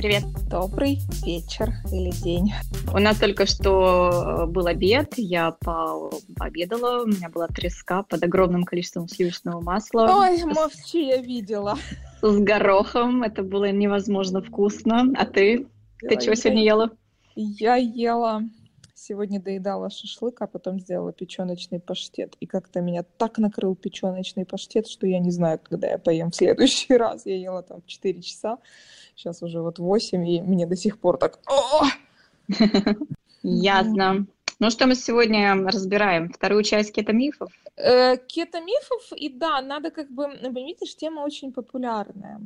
[0.00, 0.24] Привет.
[0.48, 2.54] Добрый вечер или день.
[2.90, 8.64] У нас только что э, был обед, я пообедала, у меня была треска под огромным
[8.64, 10.10] количеством сливочного масла.
[10.10, 11.76] Ой, мовчи, я видела.
[12.22, 15.12] С горохом, это было невозможно вкусно.
[15.18, 15.66] А ты?
[15.98, 16.90] Ты чего сегодня ела?
[17.34, 18.44] Я ела
[19.00, 22.36] сегодня доедала шашлык, а потом сделала печеночный паштет.
[22.40, 26.36] И как-то меня так накрыл печеночный паштет, что я не знаю, когда я поем в
[26.36, 27.26] следующий раз.
[27.26, 28.58] Я ела там в 4 часа,
[29.16, 31.40] сейчас уже вот 8, и мне до сих пор так...
[33.42, 34.26] Ясно.
[34.58, 36.30] Ну что мы сегодня разбираем?
[36.30, 37.50] Вторую часть кетомифов?
[37.76, 40.26] Э, кетомифов, и да, надо как бы...
[40.52, 42.40] Видишь, тема очень популярная.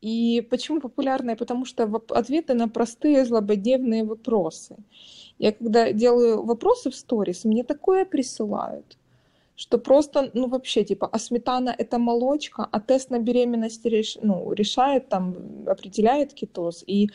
[0.00, 1.36] И почему популярная?
[1.36, 4.76] Потому что ответы на простые злободневные вопросы.
[5.44, 8.96] Я когда делаю вопросы в сторис, мне такое присылают,
[9.56, 14.54] что просто, ну вообще, типа, а сметана это молочка, а тест на беременность реш, ну,
[14.54, 15.36] решает, там,
[15.66, 16.82] определяет кетоз.
[16.86, 17.10] И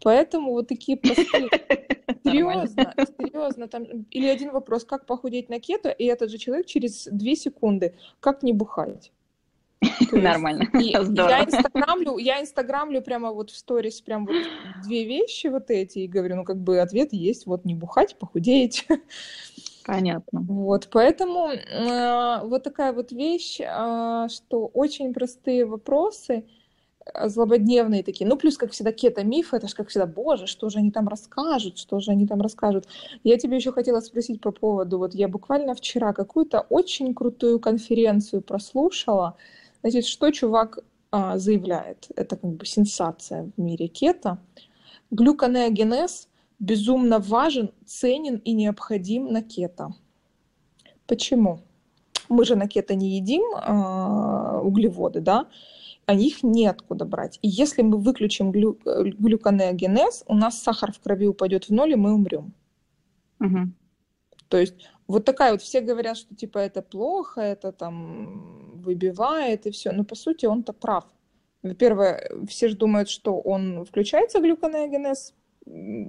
[0.00, 1.48] поэтому вот такие простые...
[2.24, 3.66] Серьезно, серьезно.
[3.66, 3.84] Там...
[4.12, 8.44] Или один вопрос, как похудеть на кето, и этот же человек через две секунды, как
[8.44, 9.10] не бухать.
[10.12, 10.68] Нормально.
[10.74, 11.00] Я
[11.44, 14.36] инстаграмлю, я инстаграмлю прямо вот в сторис прям вот
[14.84, 18.86] две вещи вот эти и говорю, ну как бы ответ есть, вот не бухать, похудеть.
[19.84, 20.40] Понятно.
[20.40, 26.44] Вот, поэтому э, вот такая вот вещь, э, что очень простые вопросы,
[27.04, 28.28] э, злободневные такие.
[28.28, 31.78] Ну, плюс, как всегда, кето-мифы, это же, как всегда, боже, что же они там расскажут,
[31.78, 32.86] что же они там расскажут.
[33.24, 38.42] Я тебе еще хотела спросить по поводу, вот я буквально вчера какую-то очень крутую конференцию
[38.42, 39.36] прослушала,
[39.82, 40.78] Значит, что чувак
[41.10, 42.08] а, заявляет?
[42.16, 44.38] Это как бы сенсация в мире кето.
[45.10, 49.94] Глюконеогенез безумно важен, ценен и необходим на кето.
[51.06, 51.60] Почему?
[52.28, 55.46] Мы же на кето не едим а, углеводы, да?
[56.06, 57.38] а их неоткуда брать.
[57.42, 61.96] И если мы выключим глю, глюконеогенез, у нас сахар в крови упадет в ноль, и
[61.96, 62.52] мы умрем.
[63.40, 63.58] Угу.
[64.48, 64.74] То есть
[65.12, 69.92] вот такая вот, все говорят, что типа это плохо, это там выбивает и все.
[69.92, 71.04] Но по сути он-то прав.
[71.62, 75.34] Во-первых, все же думают, что он включается глюконеогенез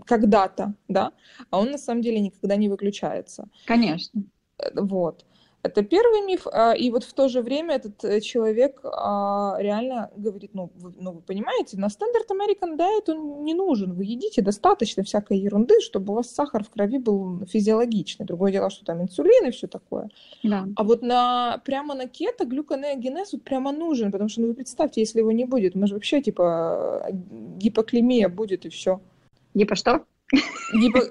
[0.06, 1.12] когда-то, да,
[1.52, 3.50] а он на самом деле никогда не выключается.
[3.66, 4.24] Конечно.
[4.58, 5.26] Э, вот.
[5.64, 10.12] Это первый миф, а, и вот в то же время этот э, человек а, реально
[10.18, 14.42] говорит, ну вы, ну, вы понимаете, на стандарт American Diet он не нужен, вы едите
[14.42, 18.26] достаточно всякой ерунды, чтобы у вас сахар в крови был физиологичный.
[18.26, 20.10] Другое дело, что там инсулин и все такое.
[20.44, 20.68] Да.
[20.76, 25.00] А вот на, прямо на кето глюконеогенез вот прямо нужен, потому что, ну вы представьте,
[25.00, 27.08] если его не будет, мы же вообще типа
[27.58, 29.00] гипоклемия будет и все.
[29.54, 30.04] Гипо что?
[30.74, 31.02] Либо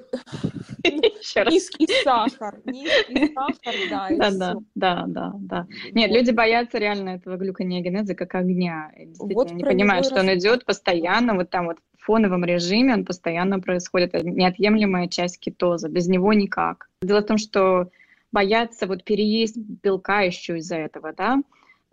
[1.50, 5.66] низкий сахар, низкий сахар, да, да, да, да, да, да.
[5.92, 8.90] Нет, люди боятся реально этого глюконеогенеза как огня.
[8.96, 13.04] Действительно, вот не понимают, что он идет постоянно, вот там вот в фоновом режиме, он
[13.04, 16.88] постоянно происходит, это неотъемлемая часть кетоза, без него никак.
[17.02, 17.90] Дело в том, что
[18.32, 21.40] боятся вот переесть белка еще из-за этого, да,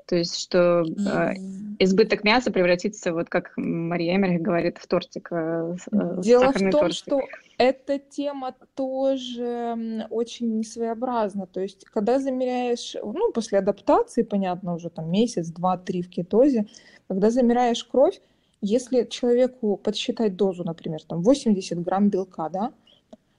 [0.09, 1.33] то есть, что э,
[1.77, 5.31] избыток мяса превратится, вот как Мария Эмерих говорит, в тортик.
[5.31, 6.97] Э, э Дело в том, тортик.
[6.97, 7.21] что
[7.59, 11.45] эта тема тоже очень своеобразна.
[11.45, 16.65] То есть, когда замеряешь, ну, после адаптации, понятно, уже там месяц, два, три в кетозе,
[17.07, 18.19] когда замеряешь кровь,
[18.61, 22.73] если человеку подсчитать дозу, например, там 80 грамм белка, да,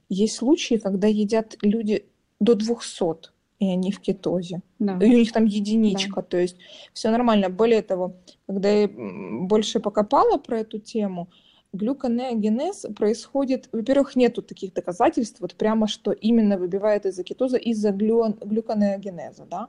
[0.07, 2.05] есть случаи, когда едят люди
[2.39, 3.30] до 200
[3.61, 4.61] и они в кетозе.
[4.79, 4.97] Да.
[4.99, 6.21] И у них там единичка, да.
[6.23, 6.57] то есть
[6.93, 7.49] все нормально.
[7.49, 8.15] Более того,
[8.47, 11.29] когда я больше покопала про эту тему,
[11.71, 18.35] глюконеогенез происходит, во-первых, нету таких доказательств, вот прямо что именно выбивает из-за кетоза из-за глю...
[18.41, 19.67] глюконеогенеза, да.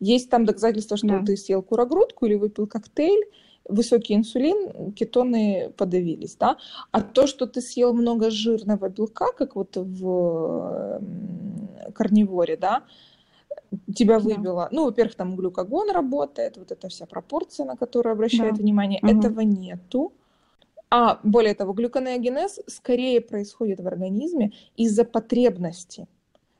[0.00, 1.24] Есть там доказательства, что да.
[1.24, 3.24] ты съел курогрудку или выпил коктейль,
[3.68, 6.56] высокий инсулин, кетоны подавились, да.
[6.90, 11.00] А то, что ты съел много жирного белка, как вот в
[11.94, 12.82] карниворе, да,
[13.94, 14.64] тебя выбило.
[14.64, 14.68] Да.
[14.72, 18.62] Ну, во-первых, там глюкогон работает, вот эта вся пропорция, на которую обращает да.
[18.62, 19.00] внимание.
[19.02, 19.18] Угу.
[19.18, 20.12] Этого нету.
[20.90, 26.06] А более того, глюконеогенез скорее происходит в организме из-за потребности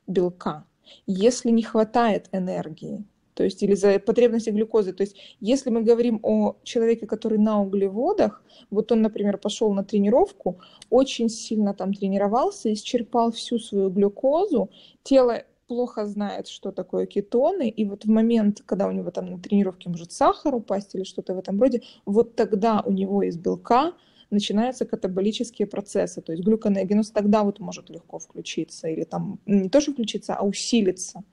[0.05, 0.65] белка,
[1.07, 3.03] если не хватает энергии.
[3.39, 4.91] То есть или за потребности глюкозы.
[4.91, 9.83] То есть если мы говорим о человеке, который на углеводах, вот он, например, пошел на
[9.85, 10.59] тренировку,
[10.89, 14.69] очень сильно там тренировался, исчерпал всю свою глюкозу,
[15.03, 19.39] тело плохо знает, что такое кетоны, и вот в момент, когда у него там на
[19.39, 23.93] тренировке может сахар упасть или что-то в этом роде, вот тогда у него из белка
[24.31, 29.79] начинаются катаболические процессы, то есть глюконеогенез тогда вот может легко включиться, или там не то,
[29.79, 31.23] что включиться, а усилиться.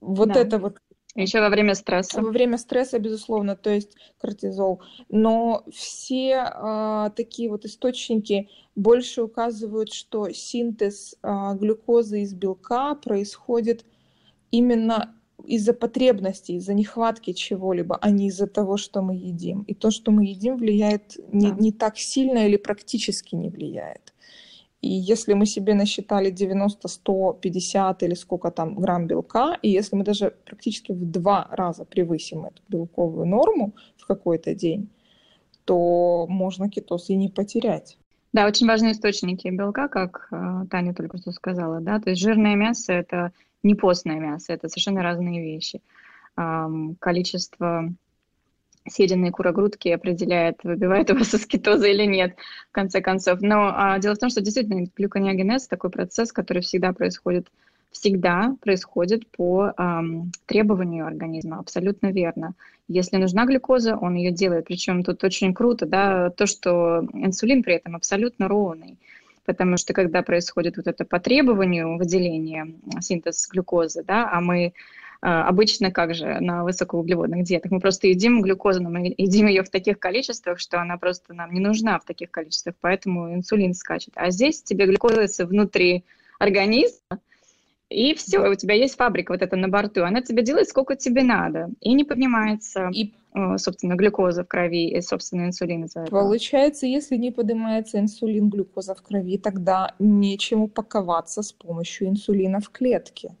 [0.00, 0.40] Вот да.
[0.40, 0.78] это вот
[1.16, 2.20] Еще во время стресса.
[2.20, 4.82] Во время стресса, безусловно, то есть кортизол.
[5.08, 13.86] Но все э, такие вот источники больше указывают, что синтез э, глюкозы из белка происходит
[14.50, 15.14] именно
[15.46, 19.62] из-за потребности, из-за нехватки чего-либо, а не из-за того, что мы едим.
[19.62, 24.12] И то, что мы едим, влияет не, не так сильно или практически не влияет.
[24.86, 29.96] И если мы себе насчитали 90, 100, 50 или сколько там грамм белка, и если
[29.96, 34.88] мы даже практически в два раза превысим эту белковую норму в какой-то день,
[35.64, 37.98] то можно кетоз и не потерять.
[38.32, 42.54] Да, очень важные источники белка, как э, Таня только что сказала, да, то есть жирное
[42.54, 45.80] мясо– это не постное мясо, это совершенно разные вещи.
[47.00, 47.88] Количество
[48.88, 52.36] съеденные курогрудки определяет, выбивает у вас аскетоза или нет,
[52.70, 53.40] в конце концов.
[53.40, 57.48] Но а, дело в том, что действительно глюконеогенез такой процесс, который всегда происходит,
[57.90, 62.54] всегда происходит по эм, требованию организма, абсолютно верно.
[62.88, 64.66] Если нужна глюкоза, он ее делает.
[64.66, 68.98] Причем тут очень круто, да, то, что инсулин при этом абсолютно ровный
[69.46, 74.74] потому что когда происходит вот это по требованию выделения синтез глюкозы, да, а мы
[75.28, 79.70] обычно как же на высокоуглеводных диетах мы просто едим глюкозу, но мы едим ее в
[79.70, 84.12] таких количествах, что она просто нам не нужна в таких количествах, поэтому инсулин скачет.
[84.14, 86.04] А здесь тебе глюкоза внутри
[86.38, 87.18] организма,
[87.88, 91.22] и все, у тебя есть фабрика вот эта на борту, она тебе делает сколько тебе
[91.22, 96.20] надо, и не поднимается, и, э, собственно, глюкоза в крови и, собственно, инсулин из-за этого.
[96.20, 102.70] Получается, если не поднимается инсулин, глюкоза в крови, тогда нечему паковаться с помощью инсулина в
[102.70, 103.34] клетке.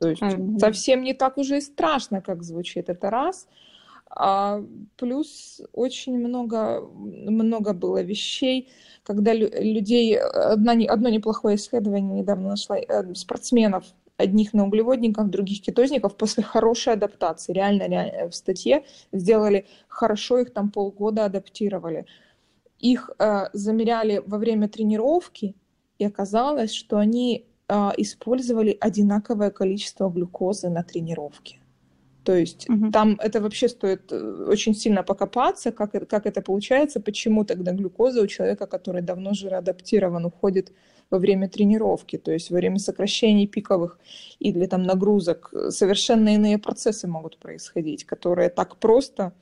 [0.00, 0.58] То есть mm-hmm.
[0.58, 3.46] совсем не так уже и страшно, как звучит это раз.
[4.08, 4.62] А
[4.96, 8.68] плюс очень много, много было вещей,
[9.04, 10.18] когда людей...
[10.18, 13.84] Одно, одно неплохое исследование недавно нашла э, спортсменов,
[14.16, 17.52] одних на углеводниках, других кетозников после хорошей адаптации.
[17.52, 22.06] Реально, реально в статье сделали хорошо, их там полгода адаптировали.
[22.78, 25.54] Их э, замеряли во время тренировки,
[25.98, 27.49] и оказалось, что они
[27.96, 31.60] использовали одинаковое количество глюкозы на тренировке.
[32.24, 32.90] То есть угу.
[32.90, 38.22] там это вообще стоит э, очень сильно покопаться, как, как это получается, почему тогда глюкоза
[38.22, 40.72] у человека, который давно жироадаптирован, уходит
[41.10, 43.98] во время тренировки, то есть во время сокращений пиковых
[44.38, 45.52] или там нагрузок.
[45.70, 49.32] Совершенно иные процессы могут происходить, которые так просто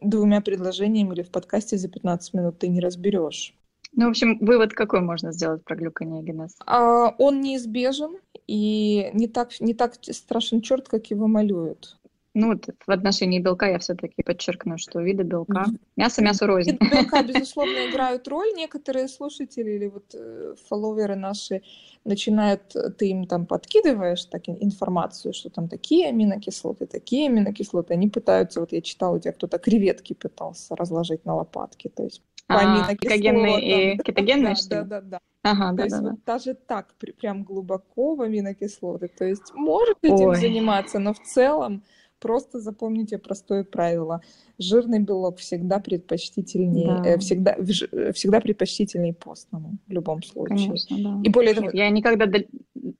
[0.00, 3.54] двумя предложениями или в подкасте за 15 минут ты не разберешь.
[3.96, 6.56] Ну, в общем, вывод какой можно сделать про глюконеогенез?
[6.66, 11.96] А, он неизбежен и не так, не так страшен черт, как его малюют.
[12.34, 15.64] Ну, вот в отношении белка я все-таки подчеркну, что виды белка.
[15.96, 16.72] Мясо, мясо рознь.
[16.72, 18.52] Виды белка, безусловно, играют роль.
[18.54, 21.62] Некоторые слушатели или вот э, фолловеры наши
[22.04, 27.94] начинают, э, ты им там подкидываешь так, информацию, что там такие аминокислоты, такие аминокислоты.
[27.94, 31.88] Они пытаются, вот я читала, у тебя кто-то креветки пытался разложить на лопатки.
[31.88, 35.20] То есть а, кетогенные и кетогенные, да, что да, да, да.
[35.42, 36.32] Ага, то да, есть да, вот да.
[36.34, 39.08] даже так, прям глубоко в аминокислоты.
[39.08, 40.36] То есть может этим Ой.
[40.36, 41.82] заниматься, но в целом
[42.20, 44.20] просто запомните простое правило.
[44.58, 47.10] Жирный белок всегда предпочтительнее, да.
[47.10, 50.56] э, всегда, э, всегда предпочтительнее постному в любом случае.
[50.56, 51.20] Конечно, да.
[51.22, 52.26] И более того, я никогда,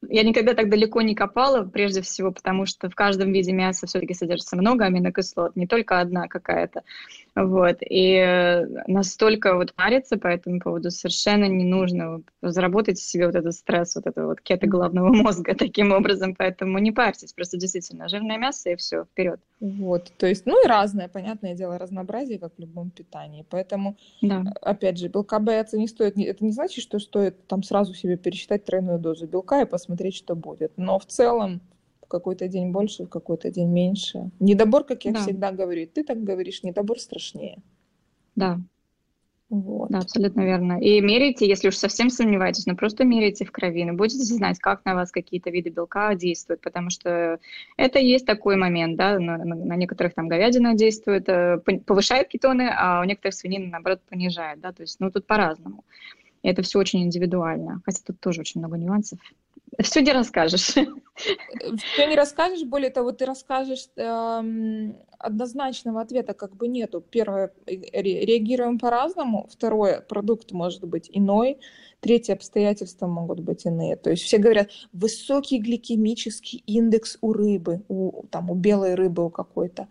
[0.09, 4.15] я никогда так далеко не копала, прежде всего, потому что в каждом виде мяса все-таки
[4.15, 6.83] содержится много аминокислот, не только одна какая-то.
[7.37, 7.77] Вот.
[7.83, 12.23] И настолько вот париться по этому поводу совершенно не нужно.
[12.41, 16.93] Заработайте себе вот этот стресс, вот это вот кето головного мозга таким образом, поэтому не
[16.93, 19.39] парьтесь, просто действительно жирное мясо и все, вперед.
[19.61, 23.45] Вот, то есть, ну и разное, понятное дело, разнообразие, как в любом питании.
[23.51, 24.43] Поэтому, да.
[24.63, 26.17] опять же, белка бояться не стоит.
[26.17, 30.35] Это не значит, что стоит там сразу себе пересчитать тройную дозу белка и посмотреть, что
[30.35, 30.73] будет.
[30.77, 31.61] Но в целом
[32.07, 34.31] в какой-то день больше, в какой-то день меньше.
[34.41, 35.21] Недобор, как я да.
[35.21, 37.59] всегда говорю, ты так говоришь, недобор страшнее.
[38.37, 38.61] Да,
[39.49, 39.91] вот.
[39.91, 40.81] Да, абсолютно верно.
[40.81, 44.25] И меряйте, если уж совсем сомневаетесь, но ну, просто меряйте в крови, но ну, будете
[44.25, 47.39] знать, как на вас какие-то виды белка действуют, потому что
[47.77, 53.01] это есть такой момент, да, на, на некоторых там говядина действует, э, повышает кетоны, а
[53.01, 55.85] у некоторых свинин, наоборот, понижает, да, то есть, ну, тут по-разному.
[56.43, 59.21] И это все очень индивидуально, хотя тут тоже очень много нюансов.
[59.81, 60.75] Все не расскажешь.
[60.75, 67.01] Все не расскажешь, более того, ты расскажешь эм, однозначного ответа как бы нету.
[67.01, 69.49] Первое, реагируем по-разному.
[69.51, 71.59] Второе, продукт может быть иной.
[72.01, 73.97] Третье, обстоятельства могут быть иные.
[73.97, 79.31] То есть все говорят, высокий гликемический индекс у рыбы, у, там, у белой рыбы у
[79.31, 79.89] какой-то.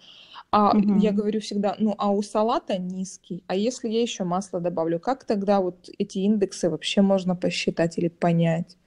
[0.51, 0.97] А угу.
[0.99, 3.43] я говорю всегда, ну а у салата низкий.
[3.47, 8.07] А если я еще масло добавлю, как тогда вот эти индексы вообще можно посчитать или
[8.07, 8.77] понять?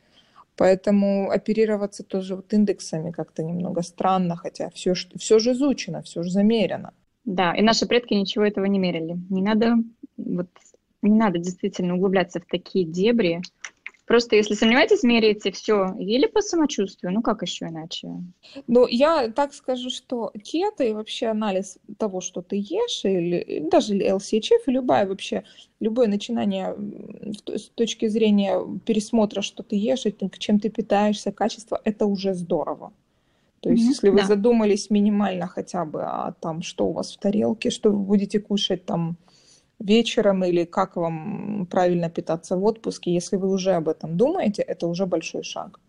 [0.59, 6.31] Поэтому оперироваться тоже вот индексами как-то немного странно, хотя все, все же изучено, все же
[6.31, 6.93] замерено.
[7.25, 9.17] Да, и наши предки ничего этого не мерили.
[9.31, 9.77] Не надо,
[10.17, 10.49] вот,
[11.01, 13.41] не надо действительно углубляться в такие дебри,
[14.09, 15.95] Просто если сомневаетесь, меряете все.
[15.99, 18.09] Или по самочувствию, ну как еще иначе?
[18.67, 23.95] Ну, я так скажу, что кето и вообще анализ того, что ты ешь, или даже
[23.95, 25.45] LCHF, и любая вообще,
[25.79, 26.75] любое начинание
[27.47, 32.95] с точки зрения пересмотра, что ты ешь, и чем ты питаешься, качество, это уже здорово.
[33.61, 34.27] То есть, mm-hmm, если вы да.
[34.27, 38.87] задумались минимально хотя бы о том, что у вас в тарелке, что вы будете кушать
[38.87, 39.19] там
[39.79, 44.87] вечером или как вам правильно питаться в отпуске, если вы уже об этом думаете, это
[44.87, 45.81] уже большой шаг.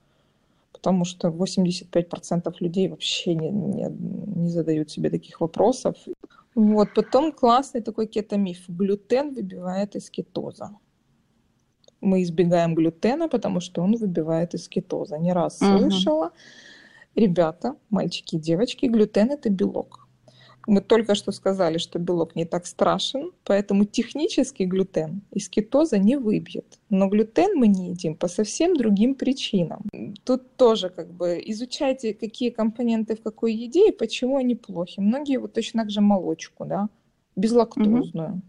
[0.72, 3.88] Потому что 85% людей вообще не, не,
[4.36, 5.96] не задают себе таких вопросов.
[6.55, 8.65] Вот, потом классный такой кетомиф.
[8.67, 10.69] Глютен выбивает из кетоза.
[12.01, 15.17] Мы избегаем глютена, потому что он выбивает из кетоза.
[15.17, 15.79] Не раз uh-huh.
[15.79, 16.31] слышала.
[17.15, 20.08] Ребята, мальчики и девочки, глютен это белок.
[20.69, 26.15] Мы только что сказали, что белок не так страшен, поэтому технически глютен из кетоза не
[26.15, 26.79] выбьет.
[26.89, 29.81] Но глютен мы не едим по совсем другим причинам.
[30.23, 34.99] Тут тоже как бы изучайте, какие компоненты в какой еде и почему они плохи.
[34.99, 36.89] Многие вот точно так же молочку, да,
[37.35, 38.33] безлактозную.
[38.33, 38.41] Угу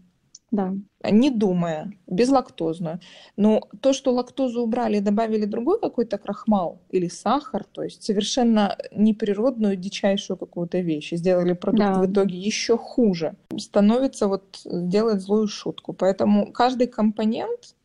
[0.51, 0.73] да.
[1.09, 2.99] не думая, безлактозную.
[3.37, 8.77] Но то, что лактозу убрали и добавили другой какой-то крахмал или сахар, то есть совершенно
[8.91, 12.01] неприродную, дичайшую какую-то вещь, и сделали продукт да.
[12.01, 15.93] в итоге еще хуже, становится вот, делает злую шутку.
[15.93, 17.75] Поэтому каждый компонент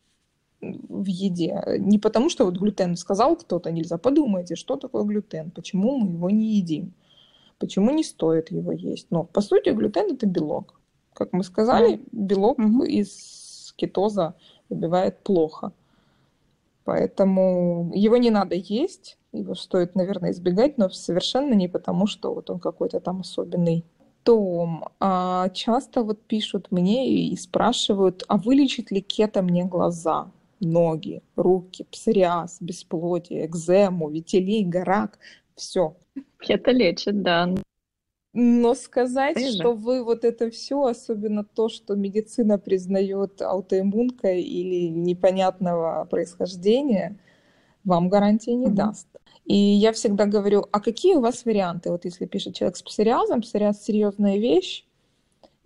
[0.61, 1.61] в еде.
[1.79, 3.97] Не потому, что вот глютен сказал кто-то нельзя.
[3.97, 6.93] Подумайте, что такое глютен, почему мы его не едим,
[7.59, 9.07] почему не стоит его есть.
[9.09, 10.79] Но по сути глютен это белок.
[11.17, 14.35] Как мы сказали, белок из кетоза
[14.69, 15.71] выбивает плохо.
[16.83, 22.51] Поэтому его не надо есть, его стоит, наверное, избегать, но совершенно не потому, что вот
[22.51, 23.83] он какой-то там особенный.
[24.21, 31.23] Том, а часто вот пишут мне и спрашивают, а вылечит ли кето мне глаза, ноги,
[31.35, 35.17] руки, псориаз, бесплодие, экзему, витилиго, рак,
[35.55, 35.95] все.
[36.39, 37.49] Кето лечит, да.
[38.39, 44.89] Но сказать, Ты что вы вот это все, особенно то, что медицина признает аутоиммункой или
[44.89, 47.17] непонятного происхождения,
[47.83, 48.73] вам гарантии не mm-hmm.
[48.73, 49.07] даст.
[49.45, 51.89] И я всегда говорю, а какие у вас варианты?
[51.89, 54.85] Вот если пишет человек с псориазом, псориаз серьезная вещь,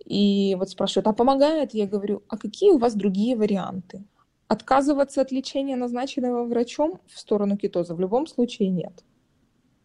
[0.06, 1.74] и вот спрашивают, а помогает?
[1.74, 4.02] Я говорю, а какие у вас другие варианты?
[4.48, 9.04] Отказываться от лечения, назначенного врачом в сторону кетоза в любом случае нет.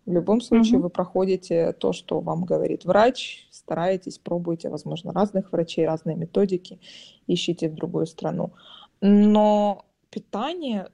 [0.07, 0.83] В любом случае угу.
[0.83, 6.79] вы проходите то, что вам говорит врач, стараетесь, пробуете, возможно, разных врачей, разные методики,
[7.27, 8.53] ищите в другую страну.
[9.01, 10.87] Но питание,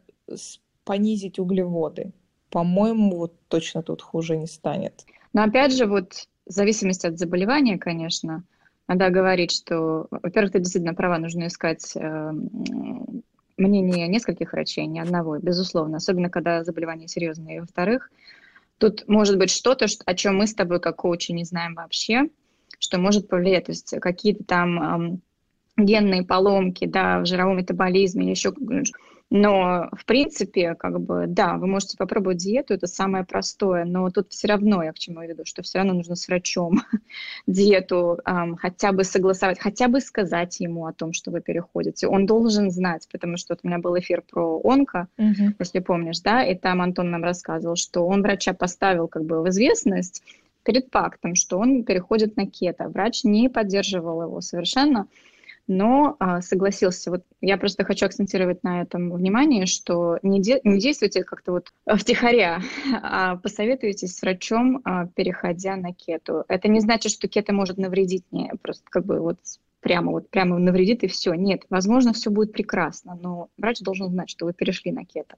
[0.83, 2.11] понизить углеводы,
[2.49, 5.05] по-моему, вот точно тут хуже не станет.
[5.31, 8.43] Но опять же, вот в зависимости от заболевания, конечно,
[8.87, 12.31] надо говорить, что, во-первых, ты действительно права, нужно искать э,
[13.57, 17.57] мнение нескольких врачей, не одного, безусловно, особенно когда заболевание серьезное.
[17.57, 18.09] И во-вторых,
[18.77, 22.29] Тут может быть что-то, о чем мы с тобой как коучи не знаем вообще,
[22.79, 25.21] что может повлиять, то есть какие-то там
[25.77, 28.53] генные поломки, да, в жировом метаболизме или еще
[29.35, 34.31] но, в принципе, как бы, да, вы можете попробовать диету, это самое простое, но тут
[34.31, 36.83] все равно, я к чему веду, что все равно нужно с врачом
[37.47, 42.05] диету эм, хотя бы согласовать, хотя бы сказать ему о том, что вы переходите.
[42.05, 45.55] Он должен знать, потому что вот у меня был эфир про онко, uh-huh.
[45.57, 49.49] если помнишь, да, и там Антон нам рассказывал, что он врача поставил как бы в
[49.49, 50.21] известность
[50.61, 52.87] перед фактом, что он переходит на кето.
[52.87, 55.07] Врач не поддерживал его совершенно,
[55.67, 57.11] но а, согласился.
[57.11, 61.73] Вот я просто хочу акцентировать на этом внимание, что не, де, не действуйте как-то вот
[61.85, 62.61] втихаря,
[63.01, 66.43] а посоветуйтесь с врачом, а, переходя на кету.
[66.47, 69.39] Это не значит, что кето может навредить мне, просто как бы вот
[69.79, 71.33] прямо вот прямо навредит и все.
[71.33, 75.35] Нет, возможно, все будет прекрасно, но врач должен знать, что вы перешли на кето.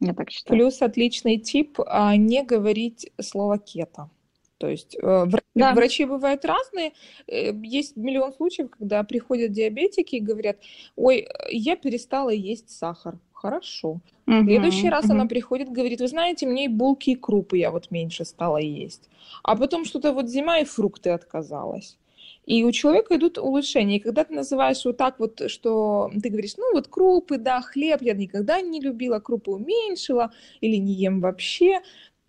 [0.00, 0.58] Я так считаю.
[0.58, 4.10] Плюс отличный тип а, не говорить слово кето.
[4.58, 5.74] То есть э, да.
[5.74, 6.92] врачи бывают разные.
[7.26, 10.58] Э, есть миллион случаев, когда приходят диабетики и говорят,
[10.96, 13.18] ой, я перестала есть сахар.
[13.32, 14.00] Хорошо.
[14.26, 15.12] Угу, в следующий раз угу.
[15.12, 19.10] она приходит, говорит, вы знаете, мне и булки, и крупы я вот меньше стала есть.
[19.42, 21.98] А потом что-то вот зима и фрукты отказалась.
[22.46, 23.96] И у человека идут улучшения.
[23.96, 28.02] И когда ты называешь вот так вот, что ты говоришь, ну вот крупы, да, хлеб,
[28.02, 31.82] я никогда не любила, крупы уменьшила или не ем вообще,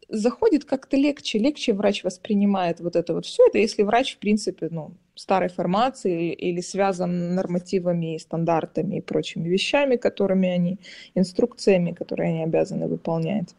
[0.10, 4.70] заходит как-то легче, легче врач воспринимает вот это вот все это, если врач, в принципе,
[4.72, 10.80] ну, старой формации или связан нормативами, стандартами и прочими вещами, которыми они,
[11.16, 13.56] инструкциями, которые они обязаны выполнять.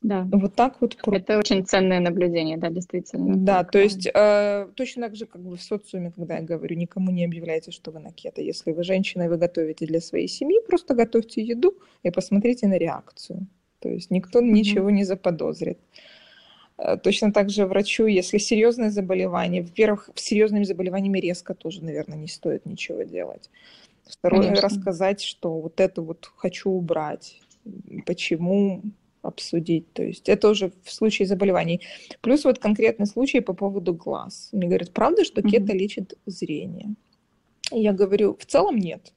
[0.00, 0.28] Да.
[0.30, 0.96] Вот так вот.
[1.06, 3.34] Это очень ценное наблюдение, да, действительно.
[3.36, 7.10] Да, то есть э, точно так же, как бы в социуме, когда я говорю, никому
[7.10, 8.40] не объявляйте, что вы на кето.
[8.40, 11.74] Если вы женщина и вы готовите для своей семьи, просто готовьте еду
[12.04, 13.48] и посмотрите на реакцию.
[13.80, 14.50] То есть никто mm-hmm.
[14.50, 15.78] ничего не заподозрит.
[16.78, 22.18] Э, точно так же врачу, если серьезное заболевание, во-первых, с серьезными заболеваниями резко тоже, наверное,
[22.18, 23.50] не стоит ничего делать.
[24.08, 24.68] Второе, Конечно.
[24.68, 27.40] рассказать, что вот это вот хочу убрать,
[28.06, 28.82] почему
[29.22, 29.92] обсудить.
[29.92, 31.82] То есть это уже в случае заболеваний.
[32.20, 34.48] Плюс вот конкретный случай по поводу глаз.
[34.52, 35.50] Мне говорят, правда, что mm-hmm.
[35.50, 36.94] кето лечит зрение?
[37.72, 39.12] И я говорю, в целом нет.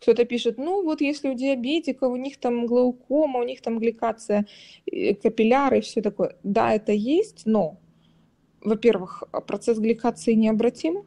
[0.00, 4.46] Кто-то пишет, ну вот если у диабетиков, у них там глаукома, у них там гликация
[4.90, 6.36] э, капилляры и все такое.
[6.42, 7.78] Да, это есть, но,
[8.62, 11.04] во-первых, процесс гликации необратим.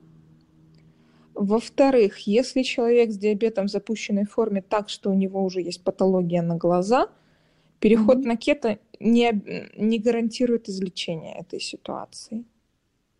[1.33, 6.43] Во-вторых, если человек с диабетом в запущенной форме так, что у него уже есть патология
[6.43, 7.09] на глаза,
[7.79, 8.27] переход mm-hmm.
[8.27, 9.41] на кето не,
[9.75, 12.45] не гарантирует излечение этой ситуации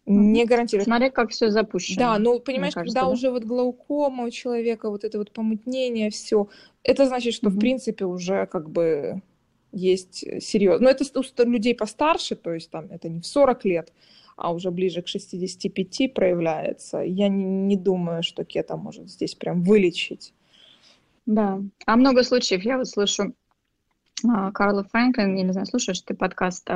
[0.05, 0.86] не гарантирует.
[0.86, 2.00] Смотри, как все запущено.
[2.00, 3.13] Да, ну понимаешь, кажется, когда да?
[3.13, 6.50] уже вот глаукома у человека, вот это вот помутнение, все,
[6.83, 7.53] это значит, что mm-hmm.
[7.53, 9.22] в принципе уже как бы
[9.72, 10.86] есть серьезно.
[10.86, 13.93] Но это у людей постарше, то есть там это не в 40 лет,
[14.36, 17.00] а уже ближе к 65 проявляется.
[17.00, 20.33] Я не, не думаю, что кето может здесь прям вылечить.
[21.25, 21.62] Да.
[21.86, 23.33] А много случаев я вот слышу
[24.27, 26.69] а, Карла Фрэнклин, я не знаю, слушаешь ты подкаст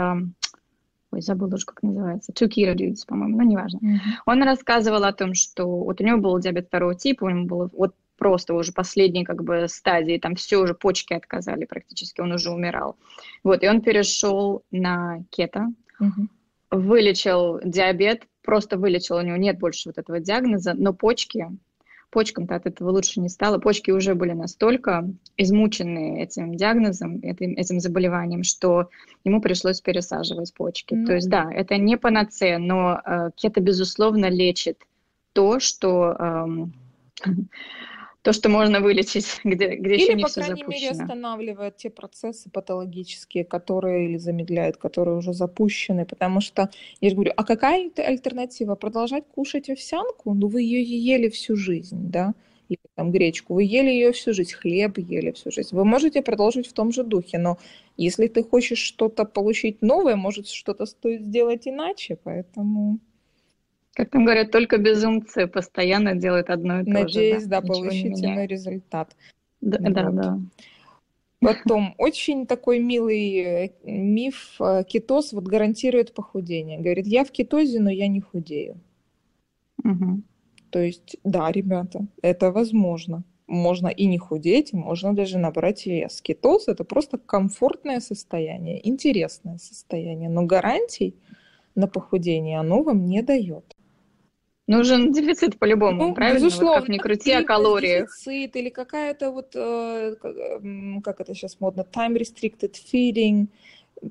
[1.12, 3.80] ой, забыла уже, как называется, Two Keto Dudes, по-моему, ну, неважно.
[3.80, 4.22] Mm-hmm.
[4.26, 7.70] Он рассказывал о том, что вот у него был диабет второго типа, у него было
[7.74, 12.50] вот просто уже последней как бы стадии, там все уже почки отказали практически, он уже
[12.52, 12.98] умирал.
[13.44, 15.68] Вот, и он перешел на кето,
[16.02, 16.28] mm-hmm.
[16.72, 21.48] вылечил диабет, просто вылечил, у него нет больше вот этого диагноза, но почки
[22.10, 23.60] почкам-то от этого лучше не стало.
[23.60, 28.90] Почки уже были настолько измучены этим диагнозом, этим, этим заболеванием, что
[29.24, 30.94] ему пришлось пересаживать почки.
[30.94, 31.06] Mm-hmm.
[31.06, 34.80] То есть да, это не панацея, но э, кето, безусловно, лечит
[35.34, 36.16] то, что...
[36.20, 36.46] Э,
[38.28, 40.82] то, что можно вылечить, где, где или, еще не по крайней запущено.
[40.82, 47.16] мере, останавливает те процессы патологические, которые или замедляет, которые уже запущены, потому что, я же
[47.16, 48.76] говорю, а какая альтернатива?
[48.76, 50.34] Продолжать кушать овсянку?
[50.34, 52.34] Ну, вы ее ели всю жизнь, да?
[52.68, 55.74] Или там гречку, вы ели ее всю жизнь, хлеб ели всю жизнь.
[55.74, 57.58] Вы можете продолжить в том же духе, но
[57.96, 63.00] если ты хочешь что-то получить новое, может, что-то стоит сделать иначе, поэтому...
[63.98, 67.20] Как там говорят, только безумцы постоянно делают одно и то Надеюсь, же.
[67.20, 69.16] Надеюсь, да, да получить иной результат.
[69.60, 69.92] Да, вот.
[69.92, 70.40] да, да.
[71.40, 76.78] Потом, очень такой милый э, миф, э, кетоз вот гарантирует похудение.
[76.78, 78.80] Говорит, я в кетозе, но я не худею.
[79.84, 80.22] Угу.
[80.70, 83.24] То есть, да, ребята, это возможно.
[83.48, 86.22] Можно и не худеть, можно даже набрать вес.
[86.22, 91.16] Кетоз– это просто комфортное состояние, интересное состояние, но гарантий
[91.74, 93.77] на похудение оно вам не дает.
[94.68, 96.40] Нужен дефицит по-любому, ну, правильно?
[96.40, 96.72] Безусловно.
[96.72, 98.10] Вот как ни крути о калориях.
[98.10, 100.16] Дефицит или какая-то вот, э,
[101.04, 103.48] как это сейчас модно, time restricted feeding,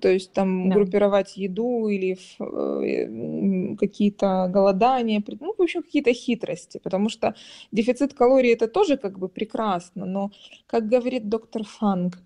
[0.01, 0.75] то есть там да.
[0.75, 7.35] группировать еду или э, какие-то голодания, ну, в общем, какие-то хитрости, потому что
[7.73, 10.31] дефицит калорий это тоже как бы прекрасно, но,
[10.67, 12.19] как говорит доктор Фанг,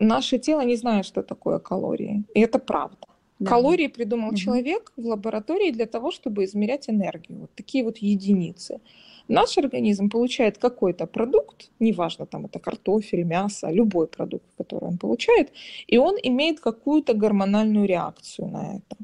[0.00, 3.06] наше тело не знает, что такое калории, и это правда.
[3.38, 3.50] Да.
[3.50, 4.36] Калории придумал угу.
[4.36, 7.40] человек в лаборатории для того, чтобы измерять энергию.
[7.40, 8.80] Вот такие вот единицы.
[9.28, 15.52] Наш организм получает какой-то продукт, неважно, там это картофель, мясо, любой продукт, который он получает,
[15.86, 18.96] и он имеет какую-то гормональную реакцию на это.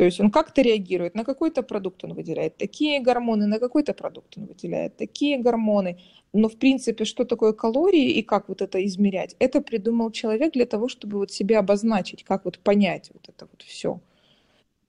[0.00, 4.38] То есть он как-то реагирует, на какой-то продукт он выделяет такие гормоны, на какой-то продукт
[4.38, 5.98] он выделяет такие гормоны.
[6.32, 10.64] Но в принципе, что такое калории и как вот это измерять, это придумал человек для
[10.64, 14.00] того, чтобы вот себе обозначить, как вот понять вот это вот все.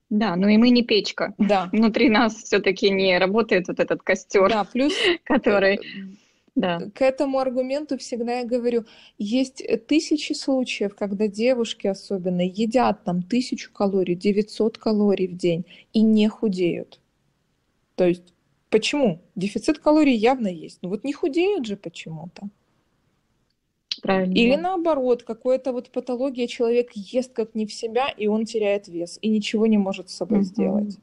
[0.09, 1.33] Да, но и мы не печка.
[1.37, 1.67] Да.
[1.73, 4.93] Внутри нас все-таки не работает вот этот костер, да, плюс,
[5.25, 5.81] который
[6.55, 6.79] да.
[6.93, 8.85] К этому аргументу всегда я говорю,
[9.17, 16.01] есть тысячи случаев, когда девушки особенно едят там тысячу калорий, 900 калорий в день и
[16.01, 16.99] не худеют.
[17.95, 18.33] То есть
[18.69, 19.21] почему?
[19.35, 20.79] Дефицит калорий явно есть.
[20.81, 22.49] Но вот не худеют же почему-то.
[24.01, 24.33] Правильно.
[24.33, 29.19] Или наоборот, какая-то вот патология, человек ест как не в себя, и он теряет вес,
[29.21, 30.45] и ничего не может с собой угу.
[30.45, 30.97] сделать.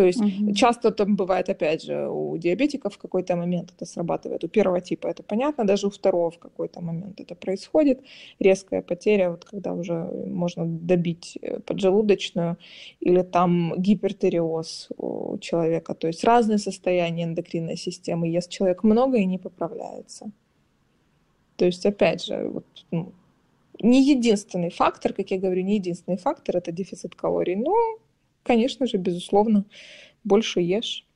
[0.00, 0.54] То есть угу.
[0.54, 4.42] часто там бывает, опять же, у диабетиков в какой-то момент это срабатывает.
[4.44, 8.00] У первого типа это понятно, даже у второго в какой-то момент это происходит.
[8.38, 9.94] Резкая потеря, вот когда уже
[10.26, 12.56] можно добить э, поджелудочную,
[13.00, 15.94] или там гипертериоз у человека.
[15.94, 18.28] То есть разные состояния эндокринной системы.
[18.28, 20.30] Ест человек много и не поправляется.
[21.56, 23.12] То есть, опять же, вот, ну,
[23.82, 27.76] не единственный фактор, как я говорю, не единственный фактор это дефицит калорий, но
[28.42, 29.64] конечно же, безусловно,
[30.24, 31.06] больше ешь,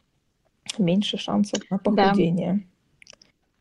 [0.79, 2.53] меньше шансов на похудение.
[2.55, 2.61] Да.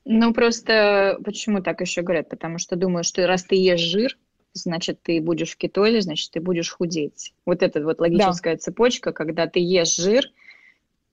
[0.05, 2.29] Ну, просто почему так еще говорят?
[2.29, 4.17] Потому что думаю, что раз ты ешь жир,
[4.53, 7.33] значит, ты будешь в кетозе, значит, ты будешь худеть.
[7.45, 8.59] Вот эта вот логическая да.
[8.59, 10.25] цепочка, когда ты ешь жир,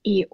[0.02, 0.28] и,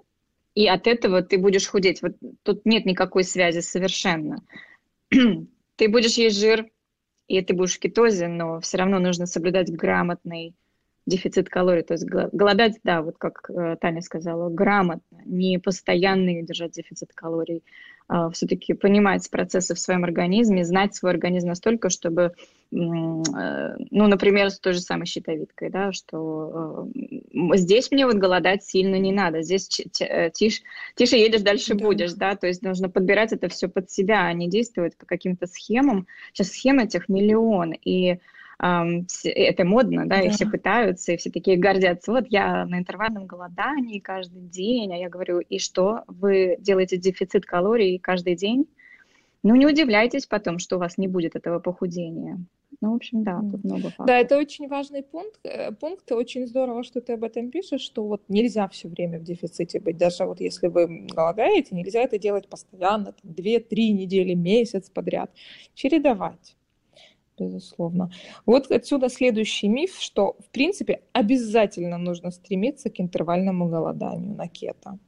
[0.55, 2.01] и от этого ты будешь худеть.
[2.01, 4.41] Вот тут нет никакой связи совершенно.
[5.09, 6.67] ты будешь есть жир,
[7.27, 10.55] и ты будешь в кетозе, но все равно нужно соблюдать грамотный
[11.07, 16.71] дефицит калорий, то есть голодать, да, вот как э, Таня сказала, грамотно, не постоянно держать
[16.71, 17.63] дефицит калорий,
[18.09, 22.33] а все-таки понимать процессы в своем организме, знать свой организм настолько, чтобы, э,
[22.71, 28.97] ну, например, с той же самой щитовидкой, да, что э, здесь мне вот голодать сильно
[28.97, 30.61] не надо, здесь тише,
[30.95, 31.85] тише едешь, дальше да.
[31.85, 35.47] будешь, да, то есть нужно подбирать это все под себя, а не действовать по каким-то
[35.47, 36.05] схемам.
[36.33, 38.19] Сейчас схем этих миллион, и
[38.59, 42.11] это модно, да, да, и все пытаются, и все такие гордятся.
[42.11, 47.45] Вот я на интервальном голодании каждый день, а я говорю, и что, вы делаете дефицит
[47.45, 48.67] калорий каждый день?
[49.43, 52.39] Ну, не удивляйтесь потом, что у вас не будет этого похудения.
[52.81, 54.07] Ну, в общем, да, тут много фактов.
[54.07, 55.39] Да, это очень важный пункт.
[55.43, 56.11] Э, пункт.
[56.11, 59.97] Очень здорово, что ты об этом пишешь, что вот нельзя все время в дефиците быть.
[59.97, 65.31] Даже вот если вы голодаете, нельзя это делать постоянно, там, 2-3 недели, месяц подряд.
[65.75, 66.56] Чередовать
[67.37, 68.11] безусловно.
[68.45, 74.99] Вот отсюда следующий миф, что, в принципе, обязательно нужно стремиться к интервальному голоданию на кето.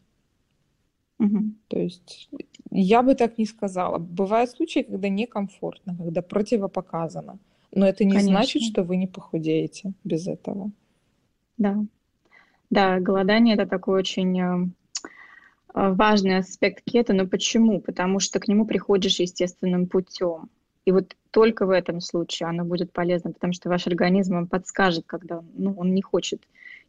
[1.19, 1.39] Угу.
[1.67, 2.29] То есть
[2.71, 3.97] я бы так не сказала.
[3.97, 7.39] Бывают случаи, когда некомфортно, когда противопоказано.
[7.71, 8.31] Но это не Конечно.
[8.31, 10.71] значит, что вы не похудеете без этого.
[11.57, 11.83] Да.
[12.69, 14.67] Да, голодание это такой очень э,
[15.73, 17.13] важный аспект кето.
[17.13, 17.79] Но почему?
[17.81, 20.49] Потому что к нему приходишь естественным путем.
[20.89, 25.03] И вот только в этом случае оно будет полезно, потому что ваш организм вам подскажет,
[25.05, 26.41] когда ну, он не хочет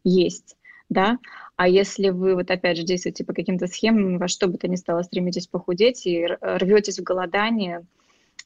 [0.03, 0.57] есть.
[0.89, 1.19] Да?
[1.55, 4.75] А если вы вот опять же действуете по каким-то схемам, во что бы то ни
[4.75, 7.85] стало стремитесь похудеть и рветесь в голодание,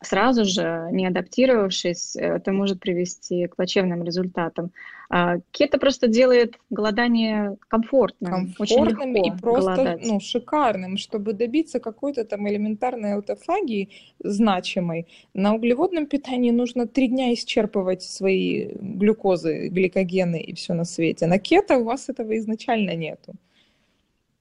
[0.02, 4.72] сразу же, не адаптировавшись, это может привести к плачевным результатам.
[5.10, 10.06] А, кето просто делает голодание комфортным, комфортным очень и просто голодать.
[10.06, 15.08] ну, шикарным, чтобы добиться какой-то там элементарной аутофагии значимой.
[15.34, 21.28] На углеводном питании нужно три дня исчерпывать свои глюкозы, гликогены и все на свете.
[21.28, 23.34] На кето у вас этого изначально нету.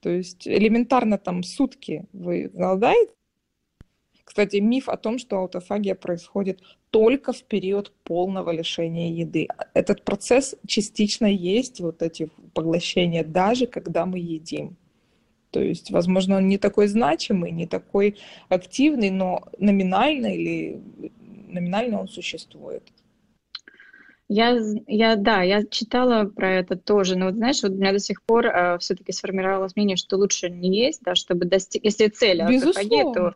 [0.01, 3.13] То есть элементарно там сутки вы голодаете,
[4.25, 6.61] кстати, миф о том, что аутофагия происходит
[6.91, 9.49] только в период полного лишения еды.
[9.75, 14.77] Этот процесс частично есть, вот эти поглощения, даже когда мы едим.
[15.51, 18.17] То есть, возможно, он не такой значимый, не такой
[18.49, 20.81] активный, но номинально или
[21.49, 22.83] номинально он существует.
[24.27, 27.99] Я, я, да, я читала про это тоже, но вот знаешь, вот у меня до
[27.99, 32.41] сих пор э, все-таки сформировалось мнение, что лучше не есть, да, чтобы достичь, если цель
[32.41, 33.35] аутофагии, то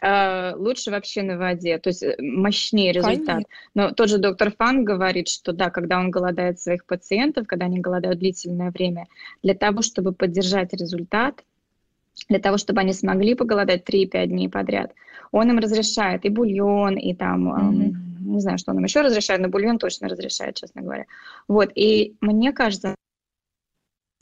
[0.00, 3.26] э, лучше вообще на воде, то есть э, мощнее результат.
[3.26, 3.48] Конечно.
[3.74, 7.80] Но тот же доктор Фан говорит, что да, когда он голодает своих пациентов, когда они
[7.80, 9.06] голодают длительное время,
[9.42, 11.44] для того, чтобы поддержать результат,
[12.28, 14.92] для того, чтобы они смогли поголодать 3-5 дней подряд,
[15.32, 17.84] он им разрешает и бульон, и там, mm-hmm.
[17.84, 21.06] эм, не знаю, что он им еще разрешает, но бульон точно разрешает, честно говоря.
[21.48, 22.94] Вот, и мне кажется,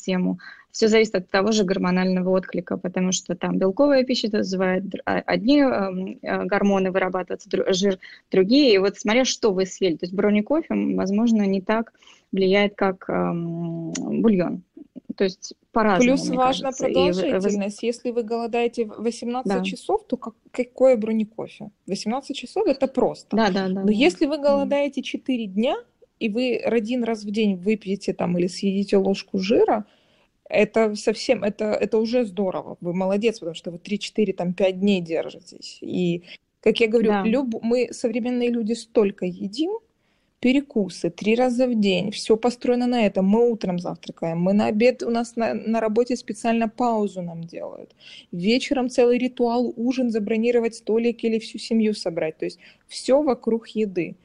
[0.09, 0.39] тему
[0.71, 5.61] все зависит от того же гормонального отклика, потому что там белковая пища вызывает а, одни
[5.61, 7.99] эм, э, гормоны вырабатываться, жир
[8.31, 8.75] другие.
[8.75, 9.97] И вот смотря, что вы съели.
[9.97, 11.93] То есть бронекофе, возможно, не так
[12.33, 13.93] влияет, как эм,
[14.23, 14.63] бульон.
[15.17, 16.85] То есть по-разному, Плюс важна кажется.
[16.85, 17.83] продолжительность.
[17.83, 17.87] И...
[17.87, 19.65] Если вы голодаете 18 да.
[19.65, 21.71] часов, то как, какое бронекофе?
[21.87, 23.37] 18 часов это просто.
[23.37, 23.81] Да, да, да.
[23.81, 23.93] Но да.
[23.93, 25.77] если вы голодаете 4 дня,
[26.21, 29.87] и вы один раз в день выпьете там или съедите ложку жира,
[30.49, 32.77] это совсем, это, это уже здорово.
[32.81, 35.79] Вы молодец, потому что вы 3-4, там, 5 дней держитесь.
[35.81, 36.25] И,
[36.61, 37.23] как я говорю, да.
[37.25, 37.63] люб...
[37.63, 39.79] мы, современные люди, столько едим,
[40.41, 43.27] перекусы три раза в день, все построено на этом.
[43.27, 47.95] Мы утром завтракаем, мы на обед, у нас на, на работе специально паузу нам делают.
[48.33, 52.39] Вечером целый ритуал, ужин, забронировать столик или всю семью собрать.
[52.39, 54.17] То есть все вокруг еды.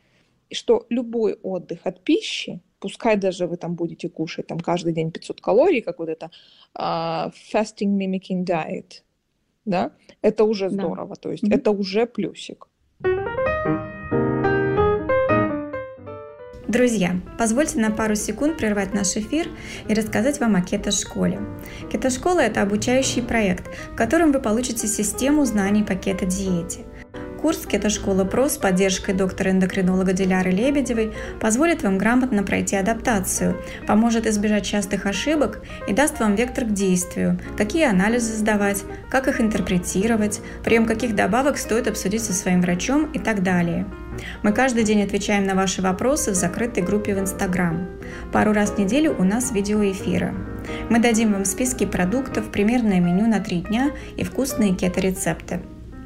[0.49, 5.09] И что любой отдых от пищи пускай даже вы там будете кушать там каждый день
[5.09, 6.29] 500 калорий, как вот это
[6.77, 9.03] uh, fasting mimicking diet,
[9.63, 11.21] да, это уже здорово, да.
[11.21, 11.55] то есть mm-hmm.
[11.55, 12.67] это уже плюсик.
[16.67, 19.47] Друзья, позвольте на пару секунд прервать наш эфир
[19.87, 21.39] и рассказать вам о кето-школе.
[21.89, 26.79] Кето-школа– это обучающий проект, в котором вы получите систему знаний по кето-диете–
[27.43, 34.65] Курс «Кето-школа ПРО» с поддержкой доктора-эндокринолога Диляры Лебедевой позволит вам грамотно пройти адаптацию, поможет избежать
[34.65, 40.85] частых ошибок и даст вам вектор к действию, какие анализы сдавать, как их интерпретировать, прием
[40.85, 43.85] каких добавок стоит обсудить со своим врачом и так далее.
[44.41, 47.89] Мы каждый день отвечаем на ваши вопросы в закрытой группе в Инстаграм.
[48.31, 50.33] Пару раз в неделю у нас видеоэфиры.
[50.89, 55.59] Мы дадим вам списки продуктов, примерное меню на три дня и вкусные кето-рецепты.